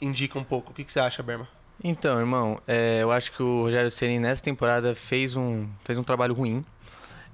indica 0.01 0.37
um 0.37 0.43
pouco? 0.43 0.71
O 0.71 0.73
que, 0.73 0.83
que 0.83 0.91
você 0.91 0.99
acha, 0.99 1.23
Berma? 1.23 1.47
Então, 1.83 2.19
irmão, 2.19 2.59
é, 2.67 2.99
eu 3.01 3.11
acho 3.11 3.31
que 3.31 3.41
o 3.41 3.63
Rogério 3.63 3.89
Ceni 3.91 4.19
nessa 4.19 4.43
temporada 4.43 4.95
fez 4.95 5.35
um, 5.35 5.67
fez 5.83 5.97
um 5.97 6.03
trabalho 6.03 6.33
ruim. 6.33 6.65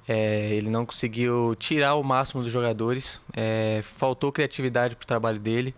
É, 0.07 0.49
ele 0.53 0.69
não 0.69 0.85
conseguiu 0.85 1.55
tirar 1.57 1.95
o 1.95 2.03
máximo 2.03 2.43
dos 2.43 2.51
jogadores, 2.51 3.21
é, 3.33 3.81
faltou 3.83 4.31
criatividade 4.33 4.95
para 4.95 5.03
o 5.03 5.07
trabalho 5.07 5.39
dele. 5.39 5.73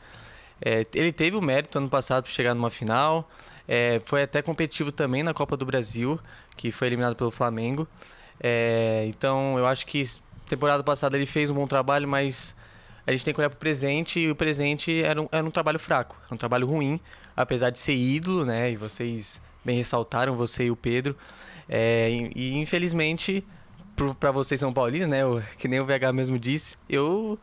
É, 0.59 0.85
ele 0.95 1.13
teve 1.13 1.37
o 1.37 1.41
mérito 1.41 1.77
ano 1.77 1.89
passado 1.89 2.23
para 2.23 2.31
chegar 2.31 2.55
numa 2.55 2.71
final, 2.71 3.29
é, 3.67 4.01
foi 4.05 4.23
até 4.23 4.41
competitivo 4.41 4.91
também 4.91 5.21
na 5.21 5.33
Copa 5.33 5.55
do 5.55 5.65
Brasil, 5.65 6.19
que 6.55 6.71
foi 6.71 6.87
eliminado 6.87 7.15
pelo 7.15 7.31
Flamengo. 7.31 7.87
É, 8.39 9.05
então 9.07 9.57
eu 9.57 9.65
acho 9.65 9.85
que 9.85 10.03
temporada 10.47 10.83
passada 10.83 11.17
ele 11.17 11.25
fez 11.25 11.49
um 11.49 11.53
bom 11.53 11.67
trabalho, 11.67 12.07
mas 12.07 12.55
a 13.05 13.11
gente 13.11 13.23
tem 13.23 13.33
que 13.33 13.39
olhar 13.39 13.49
para 13.49 13.57
o 13.57 13.59
presente 13.59 14.19
e 14.19 14.31
o 14.31 14.35
presente 14.35 15.03
era 15.03 15.21
um, 15.21 15.27
era 15.31 15.45
um 15.45 15.51
trabalho 15.51 15.79
fraco, 15.79 16.17
um 16.31 16.37
trabalho 16.37 16.67
ruim, 16.67 16.99
apesar 17.35 17.69
de 17.69 17.79
ser 17.79 17.95
ídolo, 17.95 18.45
né? 18.45 18.71
E 18.71 18.75
vocês 18.75 19.41
bem 19.63 19.77
ressaltaram, 19.77 20.35
você 20.35 20.65
e 20.65 20.71
o 20.71 20.75
Pedro. 20.75 21.15
É, 21.67 22.09
e, 22.09 22.31
e 22.35 22.57
infelizmente 22.57 23.45
para 24.19 24.31
vocês 24.31 24.59
São 24.59 24.73
Paulinos, 24.73 25.07
né? 25.07 25.21
Eu, 25.21 25.41
que 25.57 25.67
nem 25.67 25.79
o 25.79 25.85
VH 25.85 26.11
mesmo 26.13 26.37
disse, 26.37 26.77
eu 26.89 27.39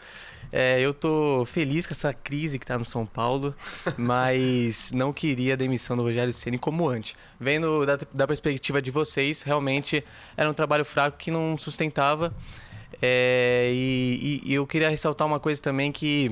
é, 0.53 0.79
eu 0.81 0.93
tô 0.93 1.47
feliz 1.47 1.87
com 1.87 1.93
essa 1.93 2.13
crise 2.13 2.59
que 2.59 2.67
tá 2.67 2.77
no 2.77 2.85
São 2.85 3.07
Paulo, 3.07 3.55
mas 3.97 4.93
não 4.93 5.11
queria 5.11 5.55
a 5.55 5.57
demissão 5.57 5.97
do 5.97 6.03
Rogério 6.03 6.31
Ceni 6.31 6.59
como 6.59 6.87
antes. 6.87 7.17
Vendo 7.41 7.87
da, 7.87 7.99
da, 8.13 8.27
perspectiva 8.27 8.83
de 8.83 8.91
vocês, 8.91 9.41
realmente 9.41 10.05
era 10.37 10.51
um 10.51 10.53
trabalho 10.53 10.85
fraco 10.85 11.17
que 11.17 11.31
não 11.31 11.57
sustentava. 11.57 12.35
É, 13.01 13.71
e, 13.75 14.43
e, 14.45 14.55
eu 14.55 14.67
queria 14.67 14.91
ressaltar 14.91 15.27
uma 15.27 15.41
coisa 15.41 15.61
também 15.63 15.91
que 15.91 16.31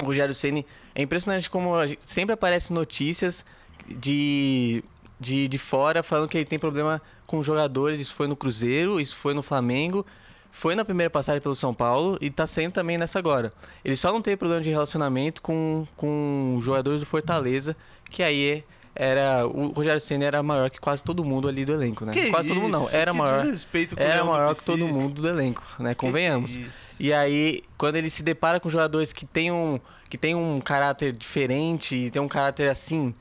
o 0.00 0.06
Rogério 0.06 0.34
Ceni 0.34 0.64
é 0.94 1.02
impressionante 1.02 1.50
como 1.50 1.72
sempre 1.98 2.32
aparecem 2.32 2.74
notícias 2.74 3.44
de, 3.88 4.84
de, 5.18 5.48
de 5.48 5.58
fora 5.58 6.02
falando 6.02 6.28
que 6.28 6.38
ele 6.38 6.44
tem 6.44 6.58
problema 6.58 7.02
com 7.26 7.42
jogadores, 7.42 7.98
isso 7.98 8.14
foi 8.14 8.28
no 8.28 8.36
Cruzeiro, 8.36 9.00
isso 9.00 9.16
foi 9.16 9.34
no 9.34 9.42
Flamengo, 9.42 10.06
foi 10.50 10.74
na 10.74 10.84
primeira 10.84 11.10
passagem 11.10 11.40
pelo 11.40 11.56
São 11.56 11.72
Paulo 11.72 12.18
e 12.20 12.26
está 12.26 12.46
sendo 12.46 12.72
também 12.72 12.98
nessa 12.98 13.18
agora. 13.18 13.52
Ele 13.84 13.96
só 13.96 14.12
não 14.12 14.20
teve 14.20 14.36
problema 14.36 14.60
de 14.60 14.70
relacionamento 14.70 15.40
com, 15.40 15.86
com 15.96 16.58
jogadores 16.60 17.00
do 17.00 17.06
Fortaleza, 17.06 17.76
que 18.10 18.22
aí 18.22 18.64
era 18.94 19.46
o 19.46 19.68
Rogério 19.68 20.00
Senna 20.00 20.24
era 20.24 20.42
maior 20.42 20.68
que 20.68 20.80
quase 20.80 21.02
todo 21.02 21.24
mundo 21.24 21.48
ali 21.48 21.64
do 21.64 21.72
elenco, 21.72 22.04
né? 22.04 22.12
Que 22.12 22.30
quase 22.30 22.48
isso? 22.48 22.54
todo 22.54 22.62
mundo 22.62 22.72
não, 22.72 22.90
era 22.90 23.12
que 23.12 23.18
maior. 23.18 23.46
Era 23.96 24.24
maior 24.24 24.54
que 24.54 24.64
todo 24.64 24.86
mundo 24.86 25.22
do 25.22 25.28
elenco, 25.28 25.62
né? 25.78 25.94
Convenhamos. 25.94 26.58
E 26.98 27.12
aí, 27.12 27.62
quando 27.78 27.96
ele 27.96 28.10
se 28.10 28.22
depara 28.22 28.58
com 28.58 28.68
jogadores 28.68 29.12
que 29.12 29.24
tem 29.24 29.50
um 29.52 29.80
que 30.08 30.18
tem 30.18 30.34
um 30.34 30.60
caráter 30.60 31.12
diferente, 31.12 31.94
e 31.94 32.10
tem 32.10 32.20
um 32.20 32.26
caráter 32.26 32.68
assim, 32.68 33.14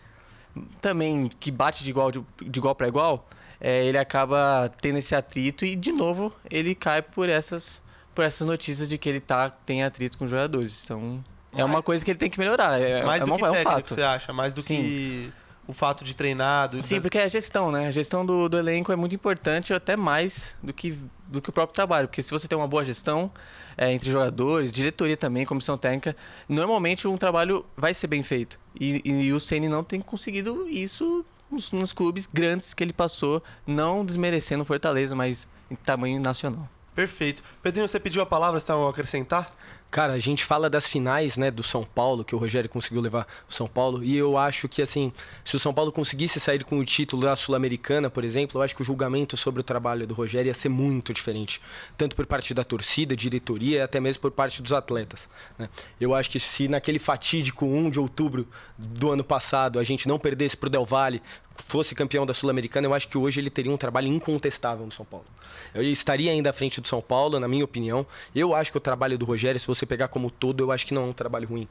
também 0.82 1.30
que 1.40 1.52
bate 1.52 1.84
de 1.84 1.92
igual 1.92 2.12
de, 2.12 2.20
de 2.42 2.60
igual 2.60 2.74
para 2.74 2.88
igual, 2.88 3.30
é, 3.60 3.86
ele 3.86 3.98
acaba 3.98 4.72
tendo 4.82 4.98
esse 4.98 5.14
atrito 5.14 5.66
e, 5.66 5.76
de 5.76 5.92
novo, 5.92 6.34
ele 6.50 6.74
cai 6.74 7.02
por 7.02 7.30
essas, 7.30 7.82
por 8.16 8.24
essas 8.24 8.48
notícias 8.48 8.88
de 8.88 8.98
que 8.98 9.10
ele 9.10 9.20
tá, 9.20 9.50
tem 9.50 9.84
atrito 9.84 10.18
com 10.18 10.26
os 10.26 10.32
jogadores. 10.32 10.82
Então, 10.84 11.24
é 11.54 11.64
uma 11.64 11.82
coisa 11.82 12.04
que 12.04 12.12
ele 12.12 12.20
tem 12.20 12.30
que 12.30 12.40
melhorar. 12.40 12.80
É, 12.80 13.04
mais 13.04 13.22
é 13.22 13.26
do 13.26 13.32
uma, 13.32 13.38
que 13.38 13.44
é 13.46 13.50
um 13.50 13.54
técnico, 13.54 13.72
fato. 13.72 13.96
você 13.96 14.02
acha? 14.02 14.34
Mais 14.34 14.54
do 14.54 14.62
Sim. 14.62 14.78
que 14.78 15.34
o 15.70 15.74
fato 15.74 16.04
de 16.04 16.16
treinado. 16.16 16.82
Sim, 16.82 17.00
porque 17.00 17.20
é 17.20 17.26
a 17.26 17.28
gestão, 17.28 17.72
né? 17.72 17.86
A 17.86 17.92
gestão 17.92 18.26
do, 18.26 18.50
do 18.50 18.58
elenco 18.58 18.92
é 18.92 18.96
muito 18.96 19.14
importante, 19.14 19.72
até 19.72 19.96
mais 19.96 20.56
do 20.64 20.74
que, 20.74 20.98
do 21.28 21.40
que 21.40 21.52
o 21.52 21.54
próprio 21.54 21.76
trabalho. 21.76 22.08
Porque 22.08 22.24
se 22.24 22.32
você 22.32 22.48
tem 22.48 22.58
uma 22.58 22.68
boa 22.68 22.84
gestão 22.84 23.32
é, 23.78 23.94
entre 23.94 24.10
jogadores, 24.10 24.72
diretoria 24.72 25.16
também, 25.16 25.46
comissão 25.46 25.78
técnica, 25.78 26.16
normalmente 26.48 27.08
um 27.08 27.18
trabalho 27.18 27.64
vai 27.78 27.94
ser 27.94 28.08
bem 28.08 28.24
feito. 28.24 28.60
E, 28.80 29.00
e, 29.06 29.12
e 29.26 29.34
o 29.34 29.40
Ceni 29.40 29.70
não 29.70 29.84
tem 29.84 30.02
conseguido 30.02 30.68
isso 30.68 31.24
nos, 31.52 31.72
nos, 31.72 31.94
clubes 31.94 32.28
grandes 32.28 32.74
que 32.74 32.84
ele 32.84 32.94
passou, 32.94 33.44
não 33.66 34.06
desmerecendo 34.06 34.66
Fortaleza, 34.66 35.16
mas 35.16 35.48
em 35.70 35.76
tamanho 35.76 36.20
nacional. 36.22 36.68
Perfeito. 36.96 37.44
Pedrinho, 37.62 37.88
você 37.88 38.00
pediu 38.00 38.22
a 38.22 38.26
palavra, 38.26 38.60
você 38.60 38.64
está 38.66 38.74
a 38.76 38.90
acrescentar? 38.90 39.56
Cara, 39.92 40.14
a 40.14 40.20
gente 40.20 40.46
fala 40.46 40.70
das 40.70 40.88
finais, 40.88 41.36
né, 41.36 41.50
do 41.50 41.64
São 41.64 41.84
Paulo, 41.84 42.24
que 42.24 42.36
o 42.36 42.38
Rogério 42.38 42.70
conseguiu 42.70 43.02
levar 43.02 43.28
o 43.50 43.54
São 43.54 43.68
Paulo, 43.68 44.04
e 44.04 44.16
eu 44.16 44.38
acho 44.38 44.68
que, 44.68 44.82
assim, 44.82 45.12
se 45.44 45.56
o 45.56 45.60
São 45.60 45.74
Paulo 45.74 45.92
conseguisse 45.92 46.40
sair 46.40 46.64
com 46.64 46.78
o 46.78 46.86
título 46.86 47.24
da 47.24 47.36
Sul-Americana, 47.36 48.10
por 48.10 48.24
exemplo, 48.24 48.60
eu 48.60 48.64
acho 48.64 48.76
que 48.76 48.84
o 48.84 48.86
julgamento 48.86 49.36
sobre 49.36 49.62
o 49.62 49.64
trabalho 49.64 50.06
do 50.06 50.14
Rogério 50.14 50.50
ia 50.50 50.54
ser 50.54 50.70
muito 50.70 51.12
diferente. 51.12 51.60
Tanto 51.98 52.16
por 52.16 52.28
parte 52.28 52.54
da 52.54 52.64
torcida, 52.64 53.16
diretoria 53.16 53.84
até 53.84 54.00
mesmo 54.00 54.22
por 54.22 54.32
parte 54.32 54.62
dos 54.62 54.74
atletas. 54.74 55.28
Né? 55.58 55.68
Eu 56.00 56.14
acho 56.14 56.30
que 56.30 56.40
se 56.40 56.68
naquele 56.68 57.00
fatídico 57.00 57.66
1 57.66 57.90
de 57.90 58.00
outubro 58.00 58.48
do 58.78 59.12
ano 59.12 59.24
passado 59.24 59.80
a 59.80 59.84
gente 59.84 60.08
não 60.08 60.20
perdesse 60.20 60.56
pro 60.56 60.70
Del 60.70 60.86
Valle, 60.86 61.22
fosse 61.64 61.94
campeão 61.96 62.26
da 62.26 62.34
Sul-Americana, 62.34 62.88
eu 62.88 62.94
acho 62.94 63.08
que 63.08 63.18
hoje 63.18 63.40
ele 63.40 63.50
teria 63.50 63.72
um 63.72 63.78
trabalho 63.78 64.08
incontestável 64.08 64.86
no 64.86 64.92
São 64.92 65.06
Paulo. 65.06 65.26
Ele 65.74 65.92
estaria 65.92 66.32
ainda 66.32 66.50
à 66.50 66.54
frente 66.54 66.80
do 66.82 66.88
São 66.88 67.02
Paulo, 67.02 67.40
na 67.40 67.48
minha 67.48 67.64
opinião. 67.64 68.06
Eu 68.34 68.56
acho 68.56 68.72
que 68.72 68.78
o 68.78 68.82
trabalho 68.82 69.18
do 69.18 69.26
Rogério, 69.26 69.60
se 69.60 69.68
você 69.68 69.79
pegar 69.86 70.08
como 70.08 70.30
todo, 70.30 70.64
eu 70.64 70.72
acho 70.72 70.86
que 70.86 70.94
não 70.94 71.04
é 71.04 71.06
um 71.06 71.14
trabalho 71.14 71.48
ruim. 71.48 71.68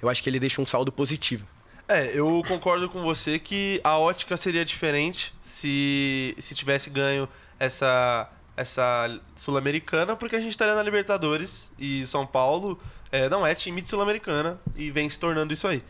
Eu 0.00 0.08
acho 0.08 0.22
que 0.22 0.30
ele 0.30 0.40
deixa 0.40 0.60
um 0.60 0.66
saldo 0.66 0.92
positivo. 0.92 1.46
É, 1.86 2.18
eu 2.18 2.42
concordo 2.48 2.88
com 2.88 3.02
você 3.02 3.38
que 3.38 3.80
a 3.84 3.98
ótica 3.98 4.36
seria 4.36 4.64
diferente 4.64 5.34
se, 5.42 6.34
se 6.38 6.54
tivesse 6.54 6.88
ganho 6.88 7.28
essa, 7.58 8.30
essa 8.56 9.20
Sul-Americana, 9.36 10.16
porque 10.16 10.36
a 10.36 10.40
gente 10.40 10.52
estaria 10.52 10.74
na 10.74 10.82
Libertadores 10.82 11.70
e 11.78 12.06
São 12.06 12.26
Paulo 12.26 12.80
é, 13.12 13.28
não 13.28 13.46
é 13.46 13.54
time 13.54 13.82
de 13.82 13.88
Sul-Americana 13.88 14.58
e 14.74 14.90
vem 14.90 15.08
se 15.08 15.18
tornando 15.18 15.52
isso 15.52 15.68
aí. 15.68 15.84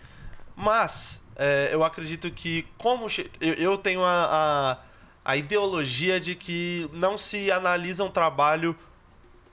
Mas 0.57 1.23
é, 1.37 1.71
eu 1.73 1.83
acredito 1.83 2.31
que, 2.31 2.67
como 2.77 3.07
eu, 3.41 3.55
eu 3.55 3.79
tenho 3.79 4.05
a, 4.05 4.79
a, 5.25 5.33
a 5.33 5.37
ideologia 5.37 6.21
de 6.21 6.35
que 6.35 6.89
não 6.93 7.17
se 7.17 7.51
analisa 7.51 8.05
um 8.05 8.11
trabalho 8.11 8.77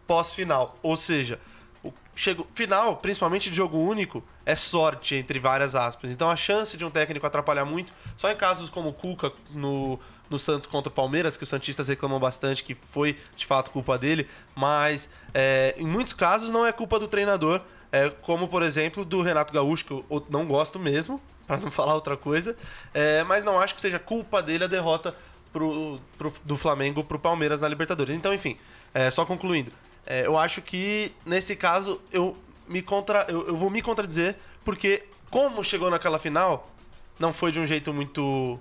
pós-final. 0.05 0.77
Ou 0.83 0.97
seja, 0.97 1.39
o 2.21 2.23
chego, 2.23 2.47
final, 2.53 2.97
principalmente 2.97 3.49
de 3.49 3.55
jogo 3.55 3.77
único, 3.77 4.23
é 4.45 4.55
sorte, 4.55 5.15
entre 5.15 5.39
várias 5.39 5.73
aspas. 5.73 6.11
Então 6.11 6.29
a 6.29 6.35
chance 6.35 6.77
de 6.77 6.85
um 6.85 6.91
técnico 6.91 7.25
atrapalhar 7.25 7.65
muito, 7.65 7.91
só 8.15 8.31
em 8.31 8.35
casos 8.35 8.69
como 8.69 8.89
o 8.89 8.93
Cuca 8.93 9.31
no, 9.49 9.99
no 10.29 10.37
Santos 10.37 10.67
contra 10.67 10.89
o 10.89 10.93
Palmeiras, 10.93 11.35
que 11.35 11.43
os 11.43 11.49
Santistas 11.49 11.87
reclamam 11.87 12.19
bastante 12.19 12.63
que 12.63 12.75
foi 12.75 13.17
de 13.35 13.45
fato 13.45 13.71
culpa 13.71 13.97
dele, 13.97 14.29
mas 14.55 15.09
é, 15.33 15.73
em 15.77 15.85
muitos 15.85 16.13
casos 16.13 16.51
não 16.51 16.65
é 16.65 16.71
culpa 16.71 16.99
do 16.99 17.07
treinador, 17.07 17.61
é, 17.91 18.09
como 18.09 18.47
por 18.47 18.61
exemplo 18.61 19.03
do 19.03 19.21
Renato 19.21 19.51
Gaúcho, 19.51 19.85
que 19.85 19.91
eu 19.91 20.25
não 20.29 20.45
gosto 20.45 20.77
mesmo, 20.77 21.19
para 21.47 21.57
não 21.57 21.71
falar 21.71 21.95
outra 21.95 22.15
coisa, 22.15 22.55
é, 22.93 23.23
mas 23.23 23.43
não 23.43 23.59
acho 23.59 23.73
que 23.73 23.81
seja 23.81 23.97
culpa 23.97 24.43
dele 24.43 24.63
a 24.63 24.67
derrota 24.67 25.15
pro, 25.51 25.99
pro, 26.17 26.31
do 26.45 26.55
Flamengo 26.55 27.03
pro 27.03 27.19
Palmeiras 27.19 27.59
na 27.59 27.67
Libertadores. 27.67 28.15
Então, 28.15 28.33
enfim, 28.33 28.57
é, 28.93 29.09
só 29.11 29.25
concluindo, 29.25 29.71
é, 30.05 30.25
eu 30.25 30.37
acho 30.37 30.61
que 30.61 31.11
nesse 31.25 31.55
caso 31.55 32.01
eu 32.11 32.37
me 32.67 32.81
contra, 32.81 33.25
eu, 33.27 33.47
eu, 33.49 33.55
vou 33.55 33.69
me 33.69 33.81
contradizer 33.81 34.35
porque 34.63 35.03
como 35.29 35.63
chegou 35.63 35.89
naquela 35.89 36.19
final 36.19 36.69
não 37.19 37.33
foi 37.33 37.51
de 37.51 37.59
um 37.59 37.65
jeito 37.65 37.93
muito 37.93 38.59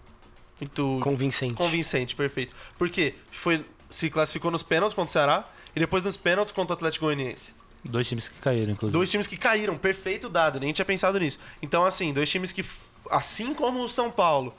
muito 0.61 1.01
convincente. 1.03 1.55
Convincente, 1.55 2.15
perfeito. 2.15 2.55
Porque 2.77 3.15
foi 3.31 3.65
se 3.89 4.11
classificou 4.11 4.51
nos 4.51 4.63
pênaltis 4.63 4.95
contra 4.95 5.09
o 5.09 5.13
Ceará 5.13 5.49
e 5.75 5.81
depois 5.81 6.05
nos 6.05 6.17
pênaltis 6.17 6.53
contra 6.53 6.75
o 6.75 6.77
Atlético 6.77 7.07
Goianiense. 7.07 7.55
Dois 7.83 8.07
times 8.07 8.29
que 8.29 8.39
caíram, 8.41 8.73
inclusive. 8.73 8.93
Dois 8.93 9.11
times 9.11 9.27
que 9.27 9.37
caíram, 9.37 9.77
perfeito 9.77 10.29
dado, 10.29 10.61
nem 10.61 10.73
tinha 10.73 10.85
pensado 10.85 11.19
nisso. 11.19 11.39
Então, 11.63 11.85
assim, 11.85 12.13
dois 12.13 12.29
times 12.29 12.53
que, 12.53 12.65
assim 13.11 13.55
como 13.55 13.83
o 13.83 13.89
São 13.89 14.11
Paulo, 14.11 14.55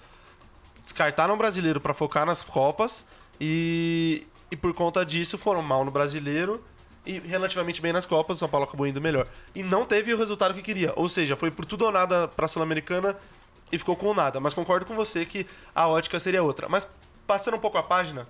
descartaram 0.81 1.35
o 1.35 1.37
brasileiro 1.37 1.79
para 1.79 1.93
focar 1.93 2.25
nas 2.25 2.41
Copas 2.41 3.05
e, 3.39 4.25
e 4.49 4.55
por 4.55 4.73
conta 4.73 5.05
disso 5.05 5.37
foram 5.37 5.61
mal 5.61 5.85
no 5.85 5.91
brasileiro 5.91 6.63
e 7.05 7.19
relativamente 7.19 7.81
bem 7.81 7.91
nas 7.91 8.05
Copas, 8.05 8.37
o 8.37 8.39
São 8.39 8.49
Paulo 8.49 8.65
acabou 8.65 8.85
indo 8.85 9.01
melhor. 9.01 9.27
E 9.55 9.63
não 9.63 9.85
teve 9.85 10.13
o 10.13 10.17
resultado 10.17 10.53
que 10.53 10.61
queria. 10.61 10.93
Ou 10.95 11.09
seja, 11.09 11.35
foi 11.35 11.49
por 11.49 11.65
tudo 11.65 11.85
ou 11.85 11.91
nada 11.91 12.27
pra 12.27 12.47
Sul-Americana 12.47 13.17
e 13.71 13.77
ficou 13.77 13.95
com 13.95 14.13
nada. 14.13 14.39
Mas 14.39 14.53
concordo 14.53 14.85
com 14.85 14.95
você 14.95 15.25
que 15.25 15.47
a 15.73 15.87
ótica 15.87 16.19
seria 16.19 16.43
outra. 16.43 16.69
Mas 16.69 16.87
passando 17.25 17.55
um 17.57 17.59
pouco 17.59 17.77
a 17.77 17.83
página, 17.83 18.27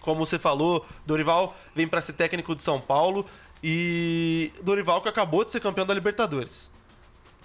como 0.00 0.24
você 0.24 0.38
falou, 0.38 0.86
Dorival 1.04 1.56
vem 1.74 1.88
para 1.88 2.00
ser 2.00 2.12
técnico 2.12 2.54
de 2.54 2.62
São 2.62 2.80
Paulo 2.80 3.26
e 3.62 4.52
Dorival 4.62 5.02
que 5.02 5.08
acabou 5.08 5.44
de 5.44 5.50
ser 5.50 5.60
campeão 5.60 5.84
da 5.84 5.94
Libertadores. 5.94 6.70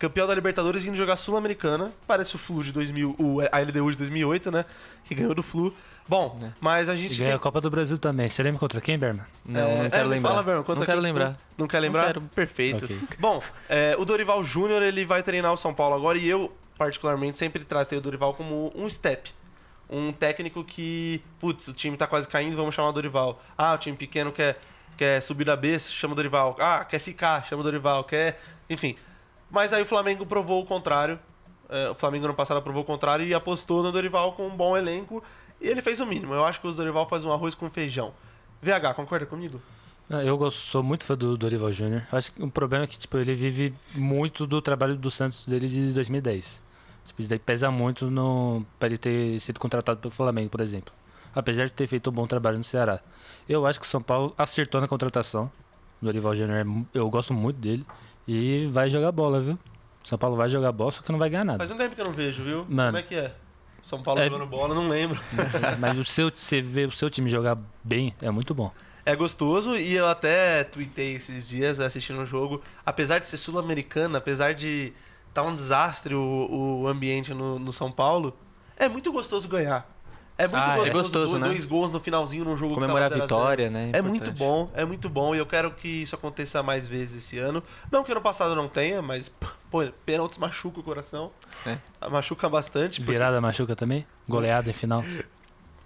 Campeão 0.03 0.27
da 0.27 0.35
Libertadores 0.35 0.83
vindo 0.83 0.97
jogar 0.97 1.15
Sul-Americana. 1.15 1.89
Parece 2.05 2.35
o 2.35 2.37
Flu 2.37 2.61
de 2.61 2.73
2000, 2.73 3.15
o, 3.17 3.39
a 3.39 3.59
LDU 3.59 3.89
de 3.89 3.97
2008, 3.99 4.51
né? 4.51 4.65
Que 5.05 5.15
ganhou 5.15 5.33
do 5.33 5.41
Flu. 5.41 5.73
Bom, 6.05 6.37
é. 6.43 6.51
mas 6.59 6.89
a 6.89 6.95
gente. 6.97 7.13
E 7.13 7.19
ganhou 7.19 7.29
tem... 7.29 7.35
a 7.37 7.39
Copa 7.39 7.61
do 7.61 7.69
Brasil 7.69 7.97
também. 7.97 8.27
Você 8.27 8.43
lembra 8.43 8.59
contra 8.59 8.81
quem, 8.81 8.99
Berman? 8.99 9.25
Não, 9.45 9.61
é, 9.61 9.83
não 9.83 9.89
quero 9.89 10.03
é, 10.03 10.09
lembrar. 10.09 10.29
Fala, 10.29 10.43
Berman, 10.43 10.65
não 10.67 10.85
quero 10.85 10.99
lembrar. 10.99 11.37
Não 11.57 11.67
quer 11.69 11.79
lembrar? 11.79 12.01
Não 12.01 12.07
quero. 12.07 12.21
Perfeito. 12.35 12.83
Okay. 12.83 12.99
Bom, 13.17 13.41
é, 13.69 13.95
o 13.97 14.03
Dorival 14.03 14.43
Júnior 14.43 14.83
ele 14.83 15.05
vai 15.05 15.23
treinar 15.23 15.53
o 15.53 15.55
São 15.55 15.73
Paulo 15.73 15.95
agora 15.95 16.17
e 16.17 16.27
eu, 16.27 16.53
particularmente, 16.77 17.37
sempre 17.37 17.63
tratei 17.63 17.97
o 17.97 18.01
Dorival 18.01 18.33
como 18.33 18.73
um 18.75 18.89
step. 18.89 19.31
Um 19.89 20.11
técnico 20.11 20.65
que, 20.65 21.21
putz, 21.39 21.69
o 21.69 21.73
time 21.73 21.95
tá 21.95 22.07
quase 22.07 22.27
caindo, 22.27 22.57
vamos 22.57 22.75
chamar 22.75 22.89
o 22.89 22.93
Dorival. 22.93 23.41
Ah, 23.57 23.73
o 23.73 23.77
time 23.77 23.95
pequeno 23.95 24.33
quer, 24.33 24.59
quer 24.97 25.21
subir 25.21 25.45
da 25.45 25.55
B, 25.55 25.79
chama 25.79 26.11
o 26.11 26.15
Dorival. 26.17 26.57
Ah, 26.59 26.83
quer 26.83 26.99
ficar, 26.99 27.45
chama 27.45 27.61
o 27.61 27.63
Dorival. 27.63 28.03
Quer. 28.03 28.41
Enfim. 28.69 28.97
Mas 29.53 29.71
aí 29.71 29.83
o 29.83 29.85
Flamengo 29.85 30.25
provou 30.25 30.63
o 30.63 30.65
contrário. 30.65 31.19
É, 31.69 31.87
o 31.91 31.93
Flamengo 31.93 32.27
no 32.27 32.33
passado 32.33 32.59
provou 32.63 32.81
o 32.81 32.85
contrário 32.85 33.23
e 33.23 33.35
apostou 33.35 33.83
no 33.83 33.91
Dorival 33.91 34.33
com 34.33 34.47
um 34.47 34.57
bom 34.57 34.75
elenco 34.75 35.23
e 35.61 35.67
ele 35.67 35.79
fez 35.79 35.99
o 35.99 36.07
mínimo. 36.07 36.33
Eu 36.33 36.43
acho 36.43 36.59
que 36.59 36.67
o 36.67 36.71
Dorival 36.71 37.07
faz 37.07 37.23
um 37.23 37.31
arroz 37.31 37.53
com 37.53 37.69
feijão. 37.69 38.13
VH, 38.63 38.95
concorda 38.95 39.27
comigo? 39.27 39.61
Ah, 40.09 40.23
eu 40.23 40.35
gosto, 40.39 40.57
sou 40.57 40.81
muito 40.81 41.03
fã 41.03 41.15
do 41.15 41.37
Dorival 41.37 41.71
Júnior. 41.71 42.01
Acho 42.11 42.31
que 42.31 42.41
o 42.41 42.49
problema 42.49 42.85
é 42.85 42.87
que 42.87 42.97
tipo, 42.97 43.15
ele 43.15 43.35
vive 43.35 43.75
muito 43.93 44.47
do 44.47 44.59
trabalho 44.59 44.97
do 44.97 45.11
Santos 45.11 45.45
dele 45.45 45.67
de 45.67 45.93
2010. 45.93 46.59
Tipo, 47.05 47.21
isso 47.21 47.29
daí 47.29 47.37
pesa 47.37 47.69
muito 47.69 48.09
no, 48.09 48.65
para 48.79 48.87
ele 48.87 48.97
ter 48.97 49.39
sido 49.39 49.59
contratado 49.59 49.99
pelo 49.99 50.11
Flamengo, 50.11 50.49
por 50.49 50.61
exemplo. 50.61 50.91
Apesar 51.35 51.65
de 51.67 51.73
ter 51.73 51.85
feito 51.85 52.09
um 52.09 52.13
bom 52.13 52.25
trabalho 52.25 52.57
no 52.57 52.63
Ceará. 52.63 52.99
Eu 53.47 53.67
acho 53.67 53.79
que 53.79 53.85
o 53.85 53.89
São 53.89 54.01
Paulo 54.01 54.33
acertou 54.35 54.81
na 54.81 54.87
contratação. 54.87 55.51
Dorival 56.01 56.35
Júnior, 56.35 56.57
é 56.57 56.97
eu 56.97 57.07
gosto 57.07 57.35
muito 57.35 57.57
dele. 57.57 57.85
E 58.27 58.69
vai 58.71 58.89
jogar 58.89 59.11
bola, 59.11 59.41
viu? 59.41 59.59
São 60.03 60.17
Paulo 60.17 60.35
vai 60.35 60.49
jogar 60.49 60.71
bola, 60.71 60.91
só 60.91 61.01
que 61.01 61.11
não 61.11 61.19
vai 61.19 61.29
ganhar 61.29 61.45
nada. 61.45 61.59
Faz 61.59 61.71
um 61.71 61.77
tempo 61.77 61.95
que 61.95 62.01
eu 62.01 62.05
não 62.05 62.13
vejo, 62.13 62.43
viu? 62.43 62.65
Mano, 62.69 62.91
Como 62.91 62.97
é 62.97 63.03
que 63.03 63.15
é? 63.15 63.33
São 63.81 64.01
Paulo 64.01 64.21
é... 64.21 64.25
jogando 64.25 64.45
bola, 64.47 64.73
não 64.73 64.87
lembro. 64.87 65.19
Mas 65.79 65.97
o 65.97 66.05
seu, 66.05 66.31
você 66.33 66.61
ver 66.61 66.87
o 66.87 66.91
seu 66.91 67.09
time 67.09 67.29
jogar 67.29 67.57
bem 67.83 68.13
é 68.21 68.31
muito 68.31 68.53
bom. 68.53 68.71
É 69.05 69.15
gostoso 69.15 69.75
e 69.75 69.93
eu 69.93 70.07
até 70.07 70.63
tuitei 70.63 71.15
esses 71.15 71.47
dias 71.47 71.79
assistindo 71.79 72.21
o 72.21 72.25
jogo. 72.25 72.61
Apesar 72.85 73.19
de 73.19 73.27
ser 73.27 73.35
sul-americana, 73.35 74.17
apesar 74.17 74.53
de 74.53 74.93
estar 75.27 75.43
tá 75.43 75.43
um 75.43 75.53
desastre 75.53 76.15
o, 76.15 76.81
o 76.83 76.87
ambiente 76.87 77.33
no, 77.33 77.59
no 77.59 77.73
São 77.73 77.91
Paulo, 77.91 78.37
é 78.77 78.87
muito 78.87 79.11
gostoso 79.11 79.47
ganhar. 79.49 79.85
É 80.37 80.47
muito 80.47 80.57
ah, 80.57 80.75
gostoso, 80.75 80.89
é 80.89 80.93
gostoso 80.93 81.39
né? 81.39 81.47
dois 81.47 81.65
gols 81.65 81.91
no 81.91 81.99
finalzinho 81.99 82.43
no 82.43 82.57
jogo 82.57 82.73
Comemorar 82.73 83.11
a 83.13 83.15
vitória, 83.15 83.69
né? 83.69 83.91
É, 83.93 83.97
é 83.97 84.01
muito 84.01 84.31
bom, 84.31 84.69
é 84.73 84.83
muito 84.83 85.07
bom 85.07 85.35
e 85.35 85.37
eu 85.37 85.45
quero 85.45 85.71
que 85.71 85.87
isso 85.87 86.15
aconteça 86.15 86.63
mais 86.63 86.87
vezes 86.87 87.23
esse 87.23 87.37
ano. 87.37 87.63
Não 87.91 88.03
que 88.03 88.11
ano 88.11 88.21
passado 88.21 88.55
não 88.55 88.67
tenha, 88.67 89.01
mas 89.01 89.31
pô, 89.69 89.85
pênaltis 90.05 90.39
machuca 90.39 90.79
o 90.79 90.83
coração. 90.83 91.31
É. 91.65 91.77
Machuca 92.09 92.49
bastante. 92.49 92.99
Porque... 92.99 93.11
Virada 93.11 93.39
machuca 93.39 93.75
também? 93.75 94.07
Goleada 94.27 94.69
em 94.69 94.73
final. 94.73 95.03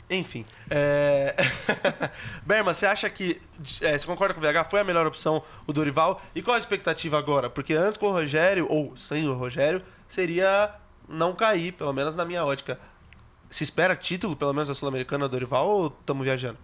Enfim. 0.09 0.45
É... 0.69 1.35
Berma, 2.45 2.73
você 2.73 2.85
acha 2.85 3.09
que. 3.09 3.41
É, 3.81 3.97
você 3.97 4.07
concorda 4.07 4.33
com 4.33 4.39
o 4.39 4.43
VH? 4.43 4.69
Foi 4.69 4.79
a 4.79 4.83
melhor 4.83 5.05
opção 5.05 5.43
o 5.65 5.73
Dorival? 5.73 6.21
E 6.33 6.41
qual 6.41 6.55
a 6.55 6.57
expectativa 6.57 7.17
agora? 7.17 7.49
Porque 7.49 7.73
antes 7.73 7.97
com 7.97 8.07
o 8.07 8.11
Rogério, 8.13 8.65
ou 8.69 8.95
sem 8.95 9.27
o 9.27 9.33
Rogério, 9.33 9.83
seria 10.07 10.73
não 11.09 11.33
cair, 11.33 11.73
pelo 11.73 11.91
menos 11.91 12.15
na 12.15 12.23
minha 12.23 12.45
ótica. 12.45 12.79
Se 13.49 13.63
espera 13.63 13.95
título, 13.95 14.35
pelo 14.35 14.53
menos 14.53 14.67
da 14.67 14.75
Sul-Americana 14.75 15.27
Dorival, 15.27 15.67
ou 15.67 15.87
estamos 15.87 16.23
viajando? 16.23 16.57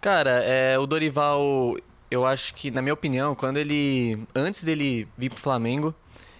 Cara, 0.00 0.42
é, 0.42 0.78
o 0.78 0.86
Dorival, 0.86 1.76
eu 2.10 2.24
acho 2.24 2.54
que, 2.54 2.70
na 2.70 2.80
minha 2.80 2.94
opinião, 2.94 3.34
quando 3.34 3.56
ele. 3.56 4.18
Antes 4.34 4.64
dele 4.64 5.08
vir 5.16 5.30
pro 5.30 5.40
Flamengo, 5.40 5.94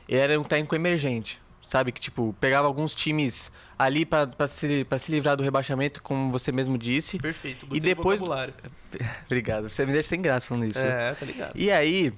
ele 0.08 0.20
era 0.20 0.40
um 0.40 0.44
técnico 0.44 0.74
emergente. 0.74 1.40
Sabe? 1.66 1.90
Que, 1.90 2.00
tipo, 2.00 2.34
pegava 2.40 2.68
alguns 2.68 2.94
times 2.94 3.50
ali 3.76 4.06
para 4.06 4.46
se, 4.46 4.86
se 5.00 5.10
livrar 5.10 5.36
do 5.36 5.42
rebaixamento, 5.42 6.00
como 6.00 6.30
você 6.30 6.52
mesmo 6.52 6.78
disse. 6.78 7.18
Perfeito, 7.18 7.66
e 7.72 7.80
depois 7.80 8.20
Obrigado. 9.26 9.68
Você 9.68 9.84
me 9.84 9.92
deixa 9.92 10.10
sem 10.10 10.22
graça 10.22 10.46
falando 10.46 10.66
isso. 10.66 10.78
É, 10.78 11.12
tá 11.14 11.26
ligado. 11.26 11.52
E 11.56 11.70
aí, 11.72 12.12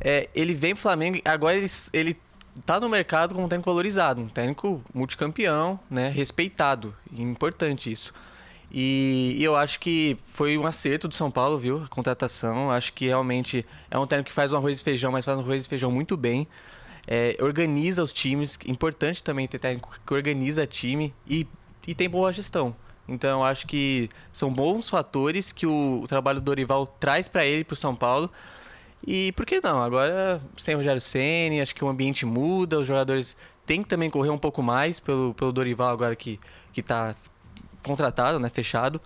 é, 0.00 0.28
ele 0.34 0.54
vem 0.54 0.74
pro 0.74 0.82
Flamengo, 0.82 1.20
agora 1.24 1.56
ele, 1.56 1.70
ele 1.92 2.16
tá 2.64 2.78
no 2.78 2.88
mercado 2.88 3.34
como 3.34 3.46
um 3.46 3.48
técnico 3.48 3.70
valorizado, 3.70 4.20
um 4.20 4.28
técnico 4.28 4.82
multicampeão, 4.92 5.78
né? 5.90 6.08
Respeitado. 6.08 6.94
Importante 7.12 7.90
isso. 7.90 8.12
E, 8.70 9.36
e, 9.38 9.44
eu 9.44 9.54
acho 9.54 9.78
que 9.78 10.16
foi 10.24 10.56
um 10.56 10.66
acerto 10.66 11.06
do 11.06 11.14
São 11.14 11.30
Paulo, 11.30 11.58
viu? 11.58 11.82
A 11.82 11.88
contratação. 11.88 12.70
Acho 12.70 12.92
que 12.92 13.06
realmente 13.06 13.66
é 13.90 13.98
um 13.98 14.06
técnico 14.06 14.28
que 14.28 14.34
faz 14.34 14.50
um 14.52 14.56
arroz 14.56 14.80
e 14.80 14.82
feijão, 14.82 15.12
mas 15.12 15.24
faz 15.24 15.38
um 15.38 15.42
arroz 15.42 15.66
e 15.66 15.68
feijão 15.68 15.90
muito 15.90 16.16
bem. 16.16 16.48
É, 17.06 17.36
organiza 17.40 18.02
os 18.02 18.12
times. 18.12 18.58
Importante 18.66 19.22
também 19.22 19.46
ter 19.46 19.58
técnico 19.58 19.98
que 20.06 20.14
organiza 20.14 20.66
time 20.66 21.12
e, 21.28 21.46
e 21.86 21.94
tem 21.94 22.08
boa 22.08 22.32
gestão. 22.32 22.74
Então 23.06 23.44
acho 23.44 23.66
que 23.66 24.08
são 24.32 24.50
bons 24.50 24.88
fatores 24.88 25.52
que 25.52 25.66
o, 25.66 26.00
o 26.02 26.06
trabalho 26.06 26.40
do 26.40 26.44
Dorival 26.44 26.86
traz 26.98 27.28
para 27.28 27.44
ele, 27.44 27.64
para 27.64 27.74
o 27.74 27.76
São 27.76 27.94
Paulo. 27.94 28.30
E 29.06 29.32
por 29.32 29.44
que 29.44 29.60
não? 29.60 29.82
Agora 29.82 30.40
sem 30.56 30.74
Rogério 30.74 31.00
Ceni, 31.00 31.60
acho 31.60 31.74
que 31.74 31.84
o 31.84 31.88
ambiente 31.88 32.24
muda, 32.24 32.78
os 32.78 32.86
jogadores 32.86 33.36
têm 33.66 33.82
que 33.82 33.88
também 33.88 34.10
correr 34.10 34.30
um 34.30 34.38
pouco 34.38 34.62
mais 34.62 35.00
pelo, 35.00 35.34
pelo 35.34 35.52
Dorival 35.52 35.90
agora 35.90 36.14
que 36.14 36.38
que 36.72 36.80
está 36.80 37.14
contratado, 37.82 38.38
né, 38.38 38.48
fechado. 38.48 39.00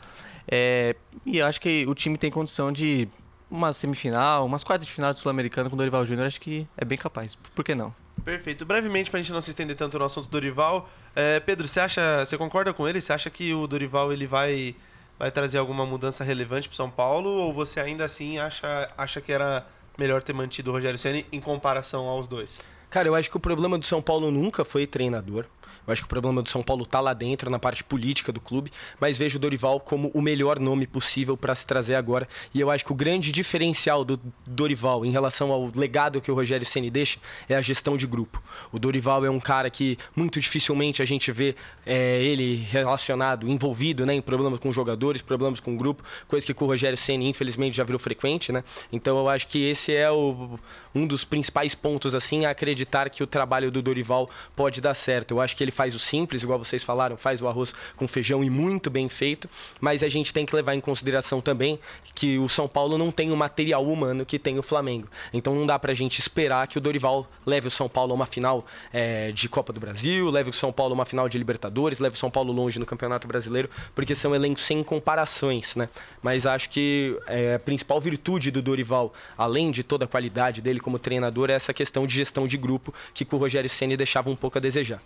É, 0.48 0.94
e 1.24 1.42
acho 1.42 1.60
que 1.60 1.84
o 1.88 1.94
time 1.94 2.16
tem 2.16 2.30
condição 2.30 2.70
de 2.70 3.08
uma 3.50 3.72
semifinal, 3.72 4.44
umas 4.46 4.62
quartas 4.62 4.86
de 4.86 4.92
final 4.92 5.12
do 5.12 5.18
Sul-Americano 5.18 5.68
com 5.68 5.74
o 5.74 5.78
Dorival 5.78 6.06
Júnior, 6.06 6.26
acho 6.26 6.40
que 6.40 6.66
é 6.76 6.84
bem 6.84 6.98
capaz. 6.98 7.34
Por 7.34 7.64
que 7.64 7.74
não? 7.74 7.94
Perfeito. 8.24 8.64
Brevemente, 8.64 9.10
pra 9.10 9.20
gente 9.20 9.32
não 9.32 9.40
se 9.40 9.50
estender 9.50 9.76
tanto 9.76 9.98
no 9.98 10.04
assunto 10.04 10.26
do 10.26 10.30
Dorival, 10.30 10.88
é, 11.14 11.40
Pedro, 11.40 11.66
você 11.66 11.80
acha, 11.80 12.24
você 12.24 12.36
concorda 12.36 12.72
com 12.72 12.88
ele? 12.88 13.00
Você 13.00 13.12
acha 13.12 13.30
que 13.30 13.52
o 13.54 13.66
Dorival 13.66 14.12
ele 14.12 14.26
vai, 14.26 14.74
vai 15.18 15.30
trazer 15.30 15.58
alguma 15.58 15.84
mudança 15.84 16.24
relevante 16.24 16.68
pro 16.68 16.76
São 16.76 16.90
Paulo? 16.90 17.28
Ou 17.28 17.52
você 17.52 17.80
ainda 17.80 18.04
assim 18.04 18.38
acha, 18.38 18.90
acha 18.96 19.20
que 19.20 19.32
era 19.32 19.66
melhor 19.98 20.22
ter 20.22 20.32
mantido 20.32 20.70
o 20.70 20.72
Rogério 20.72 20.98
Ceni 20.98 21.26
em 21.32 21.40
comparação 21.40 22.06
aos 22.06 22.26
dois? 22.26 22.58
Cara, 22.88 23.08
eu 23.08 23.14
acho 23.14 23.30
que 23.30 23.36
o 23.36 23.40
problema 23.40 23.78
do 23.78 23.84
São 23.84 24.00
Paulo 24.00 24.30
nunca 24.30 24.64
foi 24.64 24.86
treinador. 24.86 25.44
Eu 25.86 25.92
acho 25.92 26.02
que 26.02 26.06
o 26.06 26.08
problema 26.08 26.42
do 26.42 26.48
São 26.48 26.62
Paulo 26.62 26.84
tá 26.84 27.00
lá 27.00 27.14
dentro, 27.14 27.50
na 27.50 27.58
parte 27.58 27.84
política 27.84 28.32
do 28.32 28.40
clube, 28.40 28.72
mas 29.00 29.18
vejo 29.18 29.36
o 29.36 29.40
Dorival 29.40 29.78
como 29.78 30.10
o 30.12 30.20
melhor 30.20 30.58
nome 30.58 30.86
possível 30.86 31.36
para 31.36 31.54
se 31.54 31.66
trazer 31.66 31.94
agora. 31.94 32.28
E 32.52 32.60
eu 32.60 32.70
acho 32.70 32.84
que 32.84 32.92
o 32.92 32.94
grande 32.94 33.30
diferencial 33.30 34.04
do 34.04 34.20
Dorival 34.46 35.04
em 35.04 35.10
relação 35.10 35.52
ao 35.52 35.70
legado 35.74 36.20
que 36.20 36.30
o 36.30 36.34
Rogério 36.34 36.66
Ceni 36.66 36.90
deixa 36.90 37.18
é 37.48 37.54
a 37.54 37.60
gestão 37.60 37.96
de 37.96 38.06
grupo. 38.06 38.42
O 38.72 38.78
Dorival 38.78 39.24
é 39.24 39.30
um 39.30 39.40
cara 39.40 39.70
que 39.70 39.98
muito 40.14 40.40
dificilmente 40.40 41.02
a 41.02 41.04
gente 41.04 41.30
vê 41.30 41.54
é, 41.84 42.22
ele 42.22 42.56
relacionado, 42.56 43.48
envolvido 43.48 44.04
né, 44.04 44.14
em 44.14 44.22
problemas 44.22 44.58
com 44.58 44.72
jogadores, 44.72 45.22
problemas 45.22 45.60
com 45.60 45.74
o 45.74 45.76
grupo, 45.76 46.02
coisa 46.26 46.44
que 46.44 46.54
com 46.54 46.64
o 46.64 46.68
Rogério 46.68 46.96
Ceni 46.96 47.28
infelizmente 47.28 47.76
já 47.76 47.84
virou 47.84 47.98
frequente, 47.98 48.50
né? 48.50 48.64
Então 48.92 49.18
eu 49.18 49.28
acho 49.28 49.46
que 49.48 49.64
esse 49.64 49.94
é 49.94 50.10
o, 50.10 50.58
um 50.94 51.06
dos 51.06 51.24
principais 51.24 51.74
pontos 51.74 52.14
assim, 52.14 52.44
a 52.44 52.50
acreditar 52.50 53.10
que 53.10 53.22
o 53.22 53.26
trabalho 53.26 53.70
do 53.70 53.82
Dorival 53.82 54.28
pode 54.54 54.80
dar 54.80 54.94
certo. 54.94 55.32
Eu 55.32 55.40
acho 55.40 55.56
que 55.56 55.62
ele 55.62 55.70
faz 55.76 55.94
o 55.94 55.98
simples, 55.98 56.42
igual 56.42 56.58
vocês 56.58 56.82
falaram, 56.82 57.16
faz 57.16 57.42
o 57.42 57.46
arroz 57.46 57.74
com 57.94 58.08
feijão 58.08 58.42
e 58.42 58.48
muito 58.48 58.90
bem 58.90 59.08
feito, 59.08 59.48
mas 59.80 60.02
a 60.02 60.08
gente 60.08 60.32
tem 60.32 60.46
que 60.46 60.56
levar 60.56 60.74
em 60.74 60.80
consideração 60.80 61.40
também 61.40 61.78
que 62.14 62.38
o 62.38 62.48
São 62.48 62.66
Paulo 62.66 62.96
não 62.96 63.12
tem 63.12 63.30
o 63.30 63.36
material 63.36 63.84
humano 63.84 64.24
que 64.24 64.38
tem 64.38 64.58
o 64.58 64.62
Flamengo. 64.62 65.06
Então 65.32 65.54
não 65.54 65.66
dá 65.66 65.78
pra 65.78 65.92
gente 65.92 66.18
esperar 66.18 66.66
que 66.66 66.78
o 66.78 66.80
Dorival 66.80 67.28
leve 67.44 67.68
o 67.68 67.70
São 67.70 67.88
Paulo 67.88 68.12
a 68.12 68.14
uma 68.14 68.26
final 68.26 68.64
é, 68.92 69.30
de 69.32 69.48
Copa 69.48 69.72
do 69.72 69.78
Brasil, 69.78 70.30
leve 70.30 70.50
o 70.50 70.52
São 70.52 70.72
Paulo 70.72 70.92
a 70.92 70.94
uma 70.94 71.04
final 71.04 71.28
de 71.28 71.36
Libertadores, 71.36 71.98
leve 71.98 72.14
o 72.14 72.18
São 72.18 72.30
Paulo 72.30 72.52
longe 72.52 72.78
no 72.78 72.86
Campeonato 72.86 73.28
Brasileiro, 73.28 73.68
porque 73.94 74.14
são 74.14 74.34
elencos 74.34 74.62
sem 74.62 74.82
comparações, 74.82 75.76
né? 75.76 75.90
Mas 76.22 76.46
acho 76.46 76.70
que 76.70 77.18
é, 77.26 77.54
a 77.54 77.58
principal 77.58 78.00
virtude 78.00 78.50
do 78.50 78.62
Dorival, 78.62 79.12
além 79.36 79.70
de 79.70 79.82
toda 79.82 80.06
a 80.06 80.08
qualidade 80.08 80.62
dele 80.62 80.80
como 80.80 80.98
treinador, 80.98 81.50
é 81.50 81.52
essa 81.52 81.74
questão 81.74 82.06
de 82.06 82.14
gestão 82.14 82.46
de 82.46 82.56
grupo 82.56 82.94
que 83.12 83.24
com 83.24 83.36
o 83.36 83.38
Rogério 83.38 83.68
Ceni 83.68 83.96
deixava 83.96 84.30
um 84.30 84.36
pouco 84.36 84.56
a 84.56 84.60
desejar. 84.60 85.02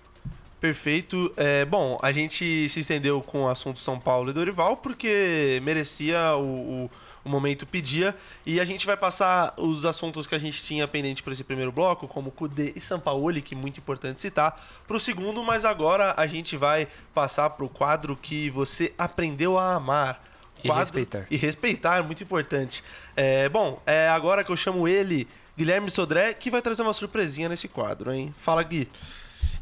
Perfeito. 0.61 1.33
É, 1.37 1.65
bom, 1.65 1.99
a 2.03 2.13
gente 2.13 2.69
se 2.69 2.81
estendeu 2.81 3.23
com 3.23 3.45
o 3.45 3.49
assunto 3.49 3.79
São 3.79 3.99
Paulo 3.99 4.31
e 4.31 4.33
Dorival 4.33 4.77
porque 4.77 5.59
merecia 5.63 6.35
o, 6.37 6.85
o, 6.85 6.91
o 7.25 7.29
momento 7.31 7.67
pedia. 7.67 8.15
E 8.45 8.61
a 8.61 8.65
gente 8.65 8.85
vai 8.85 8.97
passar 8.97 9.55
os 9.57 9.85
assuntos 9.87 10.27
que 10.27 10.35
a 10.35 10.39
gente 10.39 10.63
tinha 10.63 10.87
pendente 10.87 11.23
para 11.23 11.33
esse 11.33 11.43
primeiro 11.43 11.73
bloco, 11.73 12.07
como 12.07 12.31
Kudê 12.31 12.75
e 12.77 12.81
Sampaoli, 12.81 13.41
que 13.41 13.55
é 13.55 13.59
muito 13.59 13.79
importante 13.79 14.21
citar, 14.21 14.55
para 14.87 14.97
o 14.97 15.01
segundo, 15.01 15.43
mas 15.43 15.65
agora 15.65 16.13
a 16.17 16.27
gente 16.27 16.57
vai 16.59 16.87
passar 17.15 17.49
para 17.51 17.65
o 17.65 17.69
quadro 17.69 18.15
que 18.15 18.51
você 18.51 18.93
aprendeu 18.99 19.59
a 19.59 19.75
amar. 19.75 20.23
E 20.63 20.69
Quadro- 20.69 20.83
respeitar. 20.83 21.27
E 21.31 21.37
respeitar, 21.39 21.97
é 21.99 22.03
muito 22.03 22.23
importante. 22.23 22.85
É, 23.17 23.49
bom, 23.49 23.81
é 23.87 24.11
agora 24.11 24.45
que 24.45 24.53
eu 24.53 24.57
chamo 24.57 24.87
ele, 24.87 25.27
Guilherme 25.57 25.91
Sodré, 25.91 26.35
que 26.35 26.51
vai 26.51 26.61
trazer 26.61 26.83
uma 26.83 26.93
surpresinha 26.93 27.49
nesse 27.49 27.67
quadro, 27.67 28.13
hein? 28.13 28.35
Fala, 28.39 28.63
Gui. 28.63 28.87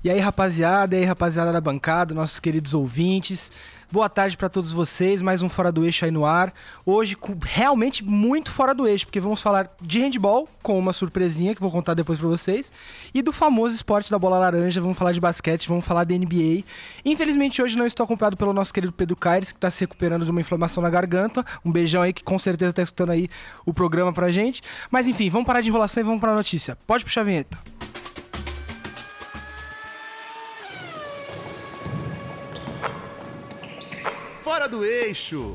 E 0.03 0.09
aí, 0.09 0.21
rapaziada, 0.21 0.95
e 0.95 1.01
aí, 1.01 1.05
rapaziada 1.05 1.53
da 1.53 1.61
bancada, 1.61 2.15
nossos 2.15 2.39
queridos 2.39 2.73
ouvintes. 2.73 3.51
Boa 3.91 4.09
tarde 4.09 4.37
pra 4.37 4.49
todos 4.49 4.73
vocês, 4.73 5.21
mais 5.21 5.43
um 5.43 5.49
Fora 5.49 5.73
do 5.73 5.85
Eixo 5.85 6.05
aí 6.05 6.11
no 6.13 6.25
ar. 6.25 6.55
Hoje, 6.87 7.17
realmente 7.43 8.05
muito 8.05 8.49
fora 8.49 8.73
do 8.73 8.87
eixo, 8.87 9.07
porque 9.07 9.19
vamos 9.19 9.43
falar 9.43 9.69
de 9.81 9.99
handball, 10.01 10.49
com 10.63 10.79
uma 10.79 10.93
surpresinha 10.93 11.53
que 11.53 11.61
vou 11.61 11.71
contar 11.71 11.95
depois 11.95 12.17
pra 12.17 12.29
vocês, 12.29 12.71
e 13.13 13.23
do 13.23 13.33
famoso 13.33 13.75
esporte 13.75 14.09
da 14.09 14.19
bola 14.19 14.39
laranja, 14.39 14.81
vamos 14.81 14.97
falar 14.97 15.11
de 15.11 15.21
basquete, 15.21 15.67
vamos 15.67 15.85
falar 15.85 16.05
da 16.05 16.15
NBA. 16.15 16.63
Infelizmente, 17.05 17.61
hoje 17.61 17.77
não 17.77 17.87
estou 17.87 18.05
acompanhado 18.05 18.37
pelo 18.37 18.53
nosso 18.53 18.73
querido 18.73 18.93
Pedro 18.93 19.17
Caires, 19.17 19.51
que 19.51 19.59
tá 19.59 19.71
se 19.71 19.81
recuperando 19.81 20.25
de 20.25 20.31
uma 20.31 20.41
inflamação 20.41 20.81
na 20.81 20.91
garganta. 20.91 21.45
Um 21.65 21.73
beijão 21.73 22.03
aí, 22.03 22.13
que 22.13 22.23
com 22.23 22.39
certeza 22.39 22.73
tá 22.73 22.83
escutando 22.83 23.11
aí 23.11 23.29
o 23.67 23.75
programa 23.75 24.13
pra 24.13 24.31
gente. 24.31 24.63
Mas 24.93 25.09
enfim, 25.09 25.29
vamos 25.29 25.47
parar 25.47 25.61
de 25.61 25.71
enrolação 25.71 26.03
e 26.03 26.05
vamos 26.05 26.21
pra 26.21 26.35
notícia. 26.35 26.79
Pode 26.87 27.03
puxar 27.03 27.23
a 27.23 27.25
vinheta. 27.25 27.59
Do 34.71 34.85
eixo. 34.85 35.55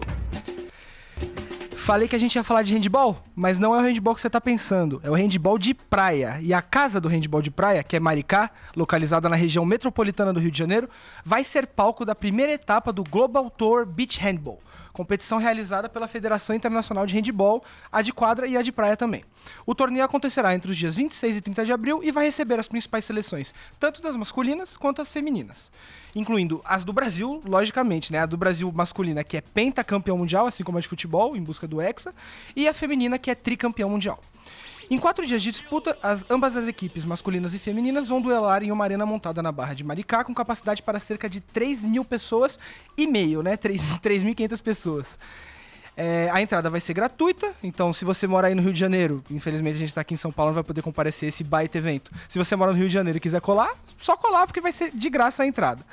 Falei 1.84 2.08
que 2.08 2.16
a 2.16 2.20
gente 2.20 2.36
ia 2.36 2.44
falar 2.44 2.64
de 2.64 2.74
handball, 2.74 3.22
mas 3.36 3.60
não 3.60 3.76
é 3.76 3.78
o 3.78 3.82
handball 3.82 4.16
que 4.16 4.22
você 4.22 4.30
tá 4.30 4.42
pensando. 4.42 5.00
É 5.04 5.10
o 5.10 5.14
handball 5.14 5.60
de 5.60 5.74
praia. 5.74 6.40
E 6.42 6.54
a 6.54 6.62
casa 6.62 7.00
do 7.00 7.08
handball 7.08 7.42
de 7.42 7.52
praia, 7.52 7.84
que 7.84 7.96
é 7.96 8.00
Maricá, 8.00 8.50
localizada 8.76 9.30
na 9.30 9.36
região 9.36 9.66
metropolitana 9.66 10.34
do 10.34 10.40
Rio 10.40 10.50
de 10.50 10.58
Janeiro, 10.58 10.90
vai 11.24 11.44
ser 11.44 11.68
palco 11.68 12.06
da 12.06 12.16
primeira 12.16 12.54
etapa 12.54 12.92
do 12.92 13.04
Global 13.04 13.50
Tour 13.50 13.86
Beach 13.86 14.20
Handball. 14.20 14.62
Competição 14.94 15.40
realizada 15.40 15.90
pela 15.90 16.08
Federação 16.08 16.56
Internacional 16.56 17.08
de 17.08 17.16
Handball, 17.16 17.64
a 17.92 18.04
de 18.04 18.14
quadra 18.14 18.46
e 18.46 18.56
a 18.56 18.62
de 18.62 18.72
praia 18.72 18.96
também. 18.96 19.26
O 19.66 19.74
torneio 19.74 20.06
acontecerá 20.06 20.54
entre 20.54 20.70
os 20.70 20.78
dias 20.78 20.96
26 20.96 21.38
e 21.38 21.42
30 21.42 21.66
de 21.66 21.74
abril 21.74 22.02
e 22.04 22.12
vai 22.12 22.26
receber 22.26 22.60
as 22.60 22.68
principais 22.68 23.04
seleções, 23.04 23.56
tanto 23.80 24.04
das 24.04 24.16
masculinas 24.16 24.78
quanto 24.78 25.02
as 25.02 25.12
femininas. 25.12 25.72
Incluindo 26.16 26.62
as 26.64 26.84
do 26.84 26.94
Brasil, 26.94 27.42
logicamente, 27.44 28.12
né? 28.14 28.20
A 28.20 28.28
do 28.28 28.38
Brasil 28.38 28.72
masculina, 28.72 29.24
que 29.24 29.36
é 29.36 29.42
pentacampeão 29.42 30.16
mundial, 30.16 30.46
assim 30.46 30.64
como 30.64 30.78
a 30.78 30.82
de 30.82 30.88
futebol, 30.88 31.36
em 31.36 31.42
busca 31.42 31.68
do 31.68 31.82
Hexa, 31.82 32.14
e 32.56 32.68
a 32.68 32.74
feminina, 32.74 33.18
que 33.18 33.32
é 33.32 33.36
tricampeão 33.36 33.90
mundial. 33.90 34.22
Em 34.94 35.00
quatro 35.00 35.26
dias 35.26 35.42
de 35.42 35.52
disputa, 35.52 35.98
as, 36.04 36.24
ambas 36.30 36.56
as 36.56 36.68
equipes, 36.68 37.04
masculinas 37.04 37.52
e 37.56 37.58
femininas, 37.58 38.10
vão 38.10 38.22
duelar 38.22 38.62
em 38.62 38.72
uma 38.72 38.84
arena 38.84 39.08
montada 39.08 39.42
na 39.42 39.52
Barra 39.52 39.74
de 39.74 39.84
Maricá, 39.84 40.24
com 40.24 40.36
capacidade 40.36 40.84
para 40.84 41.00
cerca 41.00 41.28
de 41.28 41.42
3 41.42 41.82
mil 41.82 42.06
pessoas 42.06 42.60
e 42.96 43.08
meio, 43.08 43.42
né? 43.42 43.58
3 43.58 43.82
3.500 43.82 44.62
pessoas. 44.62 45.18
É, 45.96 46.28
a 46.32 46.42
entrada 46.42 46.72
vai 46.72 46.82
ser 46.82 46.94
gratuita, 46.94 47.54
então 47.62 47.94
se 47.94 48.04
você 48.04 48.26
mora 48.26 48.48
aí 48.48 48.56
no 48.56 48.64
Rio 48.64 48.74
de 48.74 48.80
Janeiro, 48.80 49.24
infelizmente 49.30 49.76
a 49.76 49.80
gente 49.80 49.94
tá 49.94 50.02
aqui 50.02 50.16
em 50.16 50.18
São 50.18 50.32
Paulo, 50.32 50.50
não 50.50 50.56
vai 50.56 50.64
poder 50.64 50.82
comparecer 50.82 51.28
a 51.28 51.30
esse 51.30 51.44
baita 51.44 51.78
evento. 51.78 52.12
Se 52.28 52.40
você 52.40 52.56
mora 52.56 52.72
no 52.72 52.78
Rio 52.78 52.88
de 52.88 52.94
Janeiro 52.94 53.18
e 53.18 53.20
quiser 53.20 53.40
colar, 53.42 53.72
só 53.96 54.18
colar, 54.18 54.48
porque 54.48 54.60
vai 54.60 54.72
ser 54.72 54.90
de 54.92 55.10
graça 55.10 55.44
a 55.44 55.46
entrada. 55.46 55.86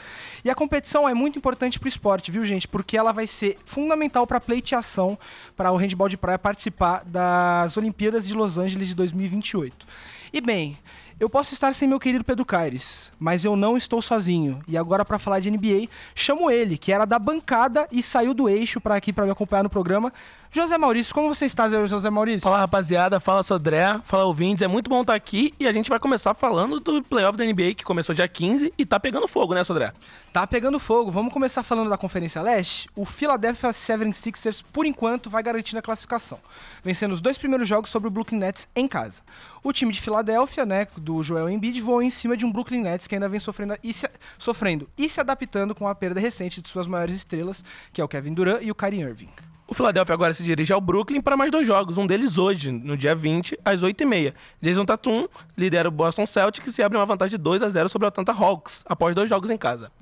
E 0.43 0.49
a 0.49 0.55
competição 0.55 1.07
é 1.07 1.13
muito 1.13 1.37
importante 1.37 1.79
pro 1.79 1.89
esporte, 1.89 2.31
viu, 2.31 2.45
gente? 2.47 2.67
Porque 2.67 2.97
ela 2.97 3.13
vai 3.13 3.27
ser 3.27 3.59
fundamental 3.67 4.27
para 4.27 4.41
pleiteação 4.41 5.19
para 5.55 5.71
o 5.71 5.77
handball 5.77 6.09
de 6.09 6.17
praia 6.17 6.39
participar 6.39 7.03
das 7.05 7.77
Olimpíadas 7.77 8.27
de 8.27 8.33
Los 8.33 8.57
Angeles 8.57 8.89
de 8.89 8.95
2028. 8.95 9.87
E 10.33 10.41
bem, 10.41 10.79
eu 11.21 11.29
posso 11.29 11.53
estar 11.53 11.75
sem 11.75 11.87
meu 11.87 12.01
querido 12.01 12.25
Pedro 12.25 12.47
Caires, 12.47 13.13
mas 13.19 13.45
eu 13.45 13.55
não 13.55 13.77
estou 13.77 14.01
sozinho. 14.01 14.63
E 14.67 14.79
agora 14.79 15.05
para 15.05 15.19
falar 15.19 15.39
de 15.39 15.51
NBA, 15.51 15.87
chamo 16.15 16.51
ele, 16.51 16.79
que 16.79 16.91
era 16.91 17.05
da 17.05 17.19
bancada 17.19 17.87
e 17.93 18.03
saiu 18.03 18.33
do 18.33 18.49
eixo 18.49 18.81
para 18.81 18.95
aqui 18.95 19.13
para 19.13 19.27
me 19.27 19.31
acompanhar 19.31 19.63
no 19.63 19.69
programa. 19.69 20.11
José 20.53 20.77
Maurício, 20.77 21.15
como 21.15 21.33
você 21.33 21.47
está, 21.47 21.69
José 21.87 22.11
Maurício? 22.11 22.41
Fala 22.41 22.59
rapaziada, 22.59 23.21
fala 23.21 23.41
Sodré, 23.41 24.01
fala 24.03 24.25
ouvintes, 24.25 24.63
é 24.63 24.67
muito 24.67 24.91
bom 24.91 25.03
estar 25.03 25.15
aqui 25.15 25.55
e 25.61 25.69
a 25.69 25.71
gente 25.71 25.89
vai 25.89 26.01
começar 26.01 26.35
falando 26.35 26.81
do 26.81 27.01
playoff 27.05 27.39
da 27.39 27.45
NBA 27.45 27.75
que 27.77 27.85
começou 27.85 28.13
dia 28.13 28.27
15 28.27 28.75
e 28.77 28.85
tá 28.85 28.99
pegando 28.99 29.29
fogo, 29.29 29.55
né, 29.55 29.63
Sodré? 29.63 29.93
Tá 30.33 30.45
pegando 30.49 30.81
fogo. 30.81 31.09
Vamos 31.09 31.33
começar 31.33 31.63
falando 31.63 31.89
da 31.89 31.97
Conferência 31.97 32.43
Leste. 32.43 32.89
O 32.97 33.05
Philadelphia 33.05 33.71
76ers, 33.71 34.65
por 34.73 34.85
enquanto, 34.85 35.31
vai 35.31 35.41
garantir 35.41 35.79
a 35.79 35.83
classificação, 35.83 36.41
vencendo 36.83 37.13
os 37.13 37.21
dois 37.21 37.39
primeiros 37.39 37.69
jogos 37.69 37.89
sobre 37.89 38.09
o 38.09 38.11
Brooklyn 38.11 38.41
Nets 38.41 38.67
em 38.75 38.89
casa. 38.89 39.23
O 39.63 39.73
time 39.73 39.93
de 39.93 40.01
Filadélfia, 40.01 40.67
né, 40.67 40.85
do 40.97 41.23
Joel 41.23 41.49
Embiid, 41.49 41.81
voou 41.81 42.03
em 42.03 42.11
cima 42.11 42.37
de 42.37 42.45
um 42.45 42.51
Brooklyn 42.51 42.81
Nets 42.81 43.07
que 43.07 43.15
ainda 43.15 43.29
vem 43.29 43.39
sofrendo 43.39 43.77
e, 43.85 43.93
se, 43.93 44.11
sofrendo 44.37 44.89
e 44.99 45.09
se 45.09 45.21
adaptando 45.21 45.77
com 45.77 45.87
a 45.87 45.95
perda 45.95 46.19
recente 46.19 46.61
de 46.61 46.69
suas 46.69 46.89
maiores 46.89 47.15
estrelas, 47.15 47.65
que 47.93 48.01
é 48.01 48.05
o 48.05 48.09
Kevin 48.09 48.35
Durant 48.35 48.63
e 48.63 48.71
o 48.73 48.75
Kyrie 48.75 49.03
Irving. 49.03 49.31
O 49.71 49.75
Philadelphia 49.75 50.13
agora 50.13 50.35
se 50.35 50.43
dirige 50.43 50.73
ao 50.73 50.81
Brooklyn 50.81 51.21
para 51.21 51.37
mais 51.37 51.53
dois 51.53 51.65
jogos, 51.65 51.97
um 51.97 52.05
deles 52.05 52.39
hoje, 52.39 52.73
no 52.73 52.97
dia 52.97 53.15
20, 53.15 53.57
às 53.65 53.85
8h30. 53.85 54.35
Jason 54.61 54.85
Tatum 54.85 55.29
lidera 55.57 55.87
o 55.87 55.93
Boston 55.93 56.27
Celtics 56.27 56.77
e 56.77 56.83
abre 56.83 56.99
uma 56.99 57.07
vantagem 57.07 57.39
de 57.39 57.39
2 57.39 57.63
a 57.63 57.69
0 57.69 57.89
sobre 57.89 58.05
o 58.05 58.09
Atlanta 58.09 58.33
Hawks, 58.33 58.83
após 58.85 59.15
dois 59.15 59.29
jogos 59.29 59.49
em 59.49 59.57
casa. 59.57 59.93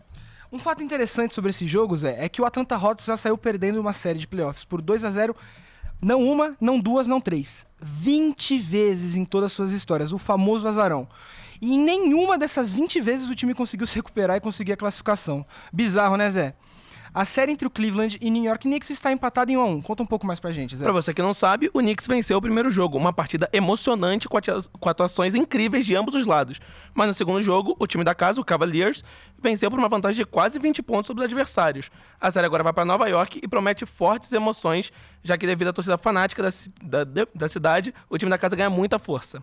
Um 0.51 0.59
fato 0.59 0.83
interessante 0.83 1.35
sobre 1.35 1.51
esses 1.51 1.69
jogos 1.69 2.03
é, 2.03 2.25
é 2.25 2.31
que 2.31 2.41
o 2.41 2.47
Atlanta 2.47 2.77
Hawks 2.77 3.05
já 3.05 3.19
saiu 3.19 3.37
perdendo 3.37 3.79
uma 3.79 3.93
série 3.93 4.19
de 4.19 4.27
playoffs 4.27 4.65
por 4.65 4.81
2 4.81 5.05
a 5.05 5.11
0 5.11 5.37
não 6.01 6.27
uma, 6.27 6.57
não 6.59 6.81
duas, 6.81 7.07
não 7.07 7.21
três. 7.21 7.67
20 7.83 8.59
vezes 8.59 9.17
em 9.17 9.25
todas 9.27 9.49
as 9.49 9.53
suas 9.53 9.73
histórias, 9.73 10.15
o 10.15 10.19
famoso 10.19 10.67
azarão. 10.67 11.07
E 11.61 11.75
em 11.75 11.79
nenhuma 11.79 12.39
dessas 12.39 12.73
20 12.73 13.03
vezes 13.03 13.29
o 13.29 13.35
time 13.35 13.53
conseguiu 13.53 13.87
se 13.87 13.97
recuperar 13.97 14.39
e 14.39 14.41
conseguir 14.41 14.73
a 14.73 14.77
classificação. 14.79 15.45
Bizarro, 15.71 16.17
né, 16.17 16.31
Zé? 16.31 16.55
A 17.15 17.25
série 17.25 17.53
entre 17.53 17.67
o 17.67 17.71
Cleveland 17.71 18.19
e 18.21 18.31
New 18.31 18.45
York 18.45 18.63
Knicks 18.69 18.91
está 18.91 19.11
empatada 19.11 19.51
em 19.51 19.57
1 19.57 19.61
a 19.61 19.65
1. 19.65 19.83
Conta 19.83 20.03
um 20.03 20.07
pouco 20.07 20.27
mais 20.27 20.39
pra 20.39 20.53
gente, 20.53 20.77
Zé. 20.77 20.85
Pra 20.85 20.93
você 20.93 21.13
que 21.15 21.23
não 21.23 21.33
sabe, 21.35 21.71
o 21.73 21.79
Knicks 21.81 22.07
venceu 22.07 22.37
o 22.39 22.41
primeiro 22.41 22.71
jogo, 22.71 22.97
uma 22.99 23.13
partida 23.13 23.49
emocionante 23.53 24.29
com 24.29 24.37
atua- 24.37 24.63
com 24.79 24.89
atuações 24.89 25.35
incríveis 25.35 25.87
de 25.87 25.97
ambos 25.97 26.15
os 26.15 26.27
lados. 26.27 26.61
Mas 26.95 27.09
no 27.09 27.15
segundo 27.15 27.43
jogo, 27.43 27.75
o 27.79 27.87
time 27.87 28.05
da 28.05 28.15
casa, 28.15 28.41
o 28.41 28.45
Cavaliers, 28.45 29.03
venceu 29.43 29.71
por 29.71 29.79
uma 29.79 29.89
vantagem 29.89 30.17
de 30.19 30.25
quase 30.27 30.59
20 30.59 30.83
pontos 30.83 31.07
sobre 31.07 31.23
os 31.23 31.25
adversários. 31.25 31.91
A 32.21 32.31
série 32.31 32.47
agora 32.47 32.63
vai 32.63 32.73
para 32.73 32.85
Nova 32.85 33.09
York 33.09 33.41
e 33.43 33.49
promete 33.49 33.87
fortes 33.87 34.33
emoções, 34.33 34.93
já 35.23 35.37
que 35.39 35.47
devido 35.47 35.69
à 35.69 35.73
torcida 35.73 35.97
fanática 35.99 36.43
da, 36.83 37.05
da- 37.05 37.27
da 37.35 37.49
cidade, 37.49 37.95
o 38.11 38.19
time 38.19 38.31
da 38.31 38.39
casa 38.39 38.55
ganha 38.55 38.71
muita 38.71 38.99
força. 38.99 39.43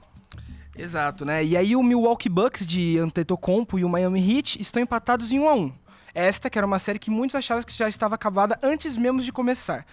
Exato, 0.77 1.23
né? 1.23 1.43
E 1.43 1.55
aí 1.55 1.75
o 1.75 1.81
Milwaukee 1.81 2.27
Bucks 2.27 2.65
de 2.67 2.97
Antetokounmpo 2.99 3.79
e 3.79 3.85
o 3.85 3.89
Miami 3.89 4.19
Heat 4.19 4.61
estão 4.61 4.81
empatados 4.81 5.31
em 5.31 5.39
1 5.39 5.49
a 5.49 5.53
1. 5.53 5.71
Esta 6.15 6.49
que 6.49 6.57
era 6.57 6.65
uma 6.65 6.79
série 6.79 6.97
que 6.97 7.11
muitos 7.11 7.35
achavam 7.35 7.61
que 7.61 7.73
já 7.73 7.89
estava 7.89 8.15
acabada 8.15 8.57
antes 8.63 8.95
mesmo 8.95 9.21
de 9.21 9.33
começar, 9.33 9.85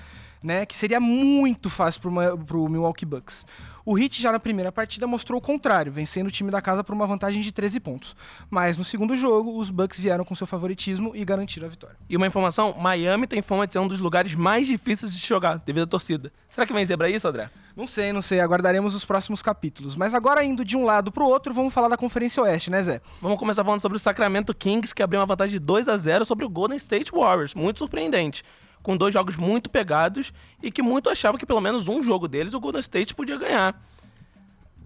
né? 0.43 0.67
Que 0.67 0.75
seria 0.75 1.01
muito 1.01 1.71
fácil 1.71 2.01
pro, 2.01 2.11
Ma- 2.11 2.37
pro 2.37 2.69
Milwaukee 2.69 3.05
Bucks. 3.07 3.45
O 3.85 3.99
Heat 3.99 4.23
já 4.23 4.31
na 4.31 4.39
primeira 4.39 4.71
partida 4.71 5.09
mostrou 5.09 5.41
o 5.41 5.43
contrário, 5.43 5.91
vencendo 5.91 6.29
o 6.29 6.31
time 6.31 6.53
da 6.53 6.63
casa 6.63 6.85
por 6.85 6.95
uma 6.95 7.05
vantagem 7.05 7.43
de 7.43 7.51
13 7.51 7.81
pontos. 7.81 8.15
Mas 8.49 8.79
no 8.79 8.85
segundo 8.85 9.17
jogo, 9.17 9.59
os 9.59 9.71
Bucks 9.71 9.99
vieram 9.99 10.25
com 10.25 10.37
seu 10.37 10.47
favoritismo 10.47 11.11
e 11.17 11.25
garantiram 11.25 11.67
a 11.67 11.71
vitória. 11.71 11.97
E 12.09 12.17
uma 12.17 12.25
informação, 12.29 12.77
Miami 12.79 13.27
tem 13.27 13.43
fama 13.43 13.67
de 13.67 13.73
ser 13.73 13.81
um 13.81 13.89
dos 13.89 13.99
lugares 13.99 14.37
mais 14.37 14.69
difíceis 14.69 15.13
de 15.19 15.27
jogar, 15.27 15.59
devido 15.67 15.83
à 15.83 15.87
torcida. 15.89 16.33
Será 16.49 16.65
que 16.65 16.73
vem 16.73 16.85
zebra 16.87 17.11
isso, 17.11 17.27
André? 17.27 17.51
Não 17.75 17.89
sei, 17.89 18.13
não 18.13 18.23
sei, 18.23 18.39
aguardaremos 18.39 18.95
os 18.95 19.05
próximos 19.05 19.43
capítulos. 19.43 19.97
Mas 19.97 20.15
agora 20.15 20.45
indo 20.45 20.65
de 20.65 20.77
um 20.77 20.85
lado 20.85 21.11
pro 21.11 21.25
outro, 21.27 21.53
vamos 21.53 21.75
falar 21.75 21.89
da 21.89 21.97
Conferência 21.97 22.41
Oeste, 22.41 22.71
né, 22.71 22.85
Zé? 22.85 23.01
Vamos 23.21 23.37
começar 23.37 23.65
falando 23.65 23.81
sobre 23.81 23.97
o 23.97 24.01
Sacramento 24.01 24.55
Kings, 24.55 24.95
que 24.95 25.03
abriu 25.03 25.19
uma 25.19 25.27
vantagem 25.27 25.55
de 25.55 25.59
2 25.59 25.89
a 25.89 25.97
0 25.97 26.25
sobre 26.25 26.45
o 26.45 26.49
Golden 26.49 26.77
State 26.77 27.11
Warriors. 27.11 27.53
Muito 27.53 27.81
surpreendente. 27.81 28.45
Com 28.83 28.97
dois 28.97 29.15
jogos 29.15 29.37
muito 29.37 29.71
pegados 29.71 30.33
e 30.63 30.71
que 30.71 30.83
muito 30.83 31.09
achava 31.09 31.39
que 31.39 31.47
pelo 31.47 31.61
menos 31.61 31.89
um 31.89 32.03
jogo 32.03 32.27
deles 32.27 32.55
o 32.55 32.61
Golden 32.61 32.81
State 32.81 33.15
podia 33.15 33.37
ganhar. 33.37 33.81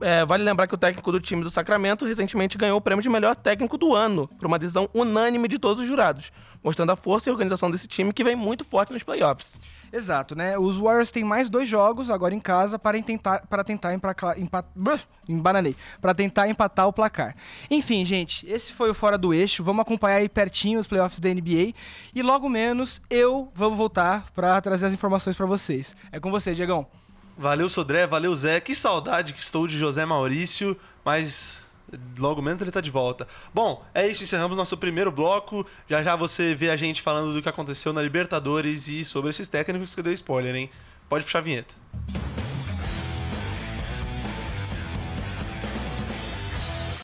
É, 0.00 0.26
vale 0.26 0.44
lembrar 0.44 0.66
que 0.66 0.74
o 0.74 0.78
técnico 0.78 1.10
do 1.10 1.20
time 1.20 1.42
do 1.42 1.50
Sacramento 1.50 2.04
recentemente 2.04 2.58
ganhou 2.58 2.76
o 2.76 2.80
prêmio 2.80 3.02
de 3.02 3.08
melhor 3.08 3.34
técnico 3.34 3.78
do 3.78 3.94
ano, 3.94 4.28
por 4.28 4.46
uma 4.46 4.58
decisão 4.58 4.90
unânime 4.92 5.48
de 5.48 5.58
todos 5.58 5.80
os 5.80 5.88
jurados, 5.88 6.32
mostrando 6.62 6.92
a 6.92 6.96
força 6.96 7.28
e 7.28 7.32
organização 7.32 7.70
desse 7.70 7.86
time 7.86 8.12
que 8.12 8.22
vem 8.22 8.36
muito 8.36 8.64
forte 8.64 8.92
nos 8.92 9.02
playoffs. 9.02 9.58
Exato, 9.90 10.34
né? 10.34 10.58
Os 10.58 10.76
Warriors 10.76 11.10
têm 11.10 11.24
mais 11.24 11.48
dois 11.48 11.68
jogos 11.68 12.10
agora 12.10 12.34
em 12.34 12.40
casa 12.40 12.78
para 12.78 13.00
tentar, 13.02 13.46
para 13.46 13.64
tentar 13.64 13.94
emplacar, 13.94 14.38
empa, 14.38 14.64
brr, 14.74 15.00
embananei, 15.26 15.74
para 16.00 16.12
tentar 16.12 16.48
empatar 16.48 16.86
o 16.86 16.92
placar. 16.92 17.34
Enfim, 17.70 18.04
gente, 18.04 18.46
esse 18.46 18.74
foi 18.74 18.90
o 18.90 18.94
Fora 18.94 19.16
do 19.16 19.32
Eixo. 19.32 19.64
Vamos 19.64 19.80
acompanhar 19.80 20.16
aí 20.16 20.28
pertinho 20.28 20.78
os 20.78 20.86
playoffs 20.86 21.20
da 21.20 21.32
NBA 21.32 21.72
e 22.14 22.22
logo 22.22 22.48
menos 22.48 23.00
eu 23.08 23.48
vou 23.54 23.74
voltar 23.74 24.30
para 24.34 24.60
trazer 24.60 24.86
as 24.86 24.92
informações 24.92 25.36
para 25.36 25.46
vocês. 25.46 25.96
É 26.12 26.20
com 26.20 26.30
você, 26.30 26.54
Diegão. 26.54 26.86
Valeu, 27.36 27.68
Sodré, 27.68 28.06
valeu, 28.06 28.34
Zé. 28.34 28.60
Que 28.60 28.74
saudade 28.74 29.32
que 29.34 29.40
estou 29.40 29.66
de 29.66 29.78
José 29.78 30.06
Maurício, 30.06 30.76
mas 31.04 31.64
logo 32.18 32.40
menos 32.40 32.62
ele 32.62 32.70
tá 32.70 32.80
de 32.80 32.90
volta. 32.90 33.28
Bom, 33.52 33.84
é 33.94 34.06
isso, 34.06 34.24
encerramos 34.24 34.56
nosso 34.56 34.76
primeiro 34.76 35.12
bloco. 35.12 35.66
Já 35.88 36.02
já 36.02 36.16
você 36.16 36.54
vê 36.54 36.70
a 36.70 36.76
gente 36.76 37.02
falando 37.02 37.34
do 37.34 37.42
que 37.42 37.48
aconteceu 37.48 37.92
na 37.92 38.00
Libertadores 38.00 38.88
e 38.88 39.04
sobre 39.04 39.30
esses 39.30 39.48
técnicos 39.48 39.94
que 39.94 40.00
eu 40.00 40.04
dei 40.04 40.14
spoiler, 40.14 40.54
hein? 40.54 40.70
Pode 41.08 41.24
puxar 41.24 41.40
a 41.40 41.42
vinheta. 41.42 41.74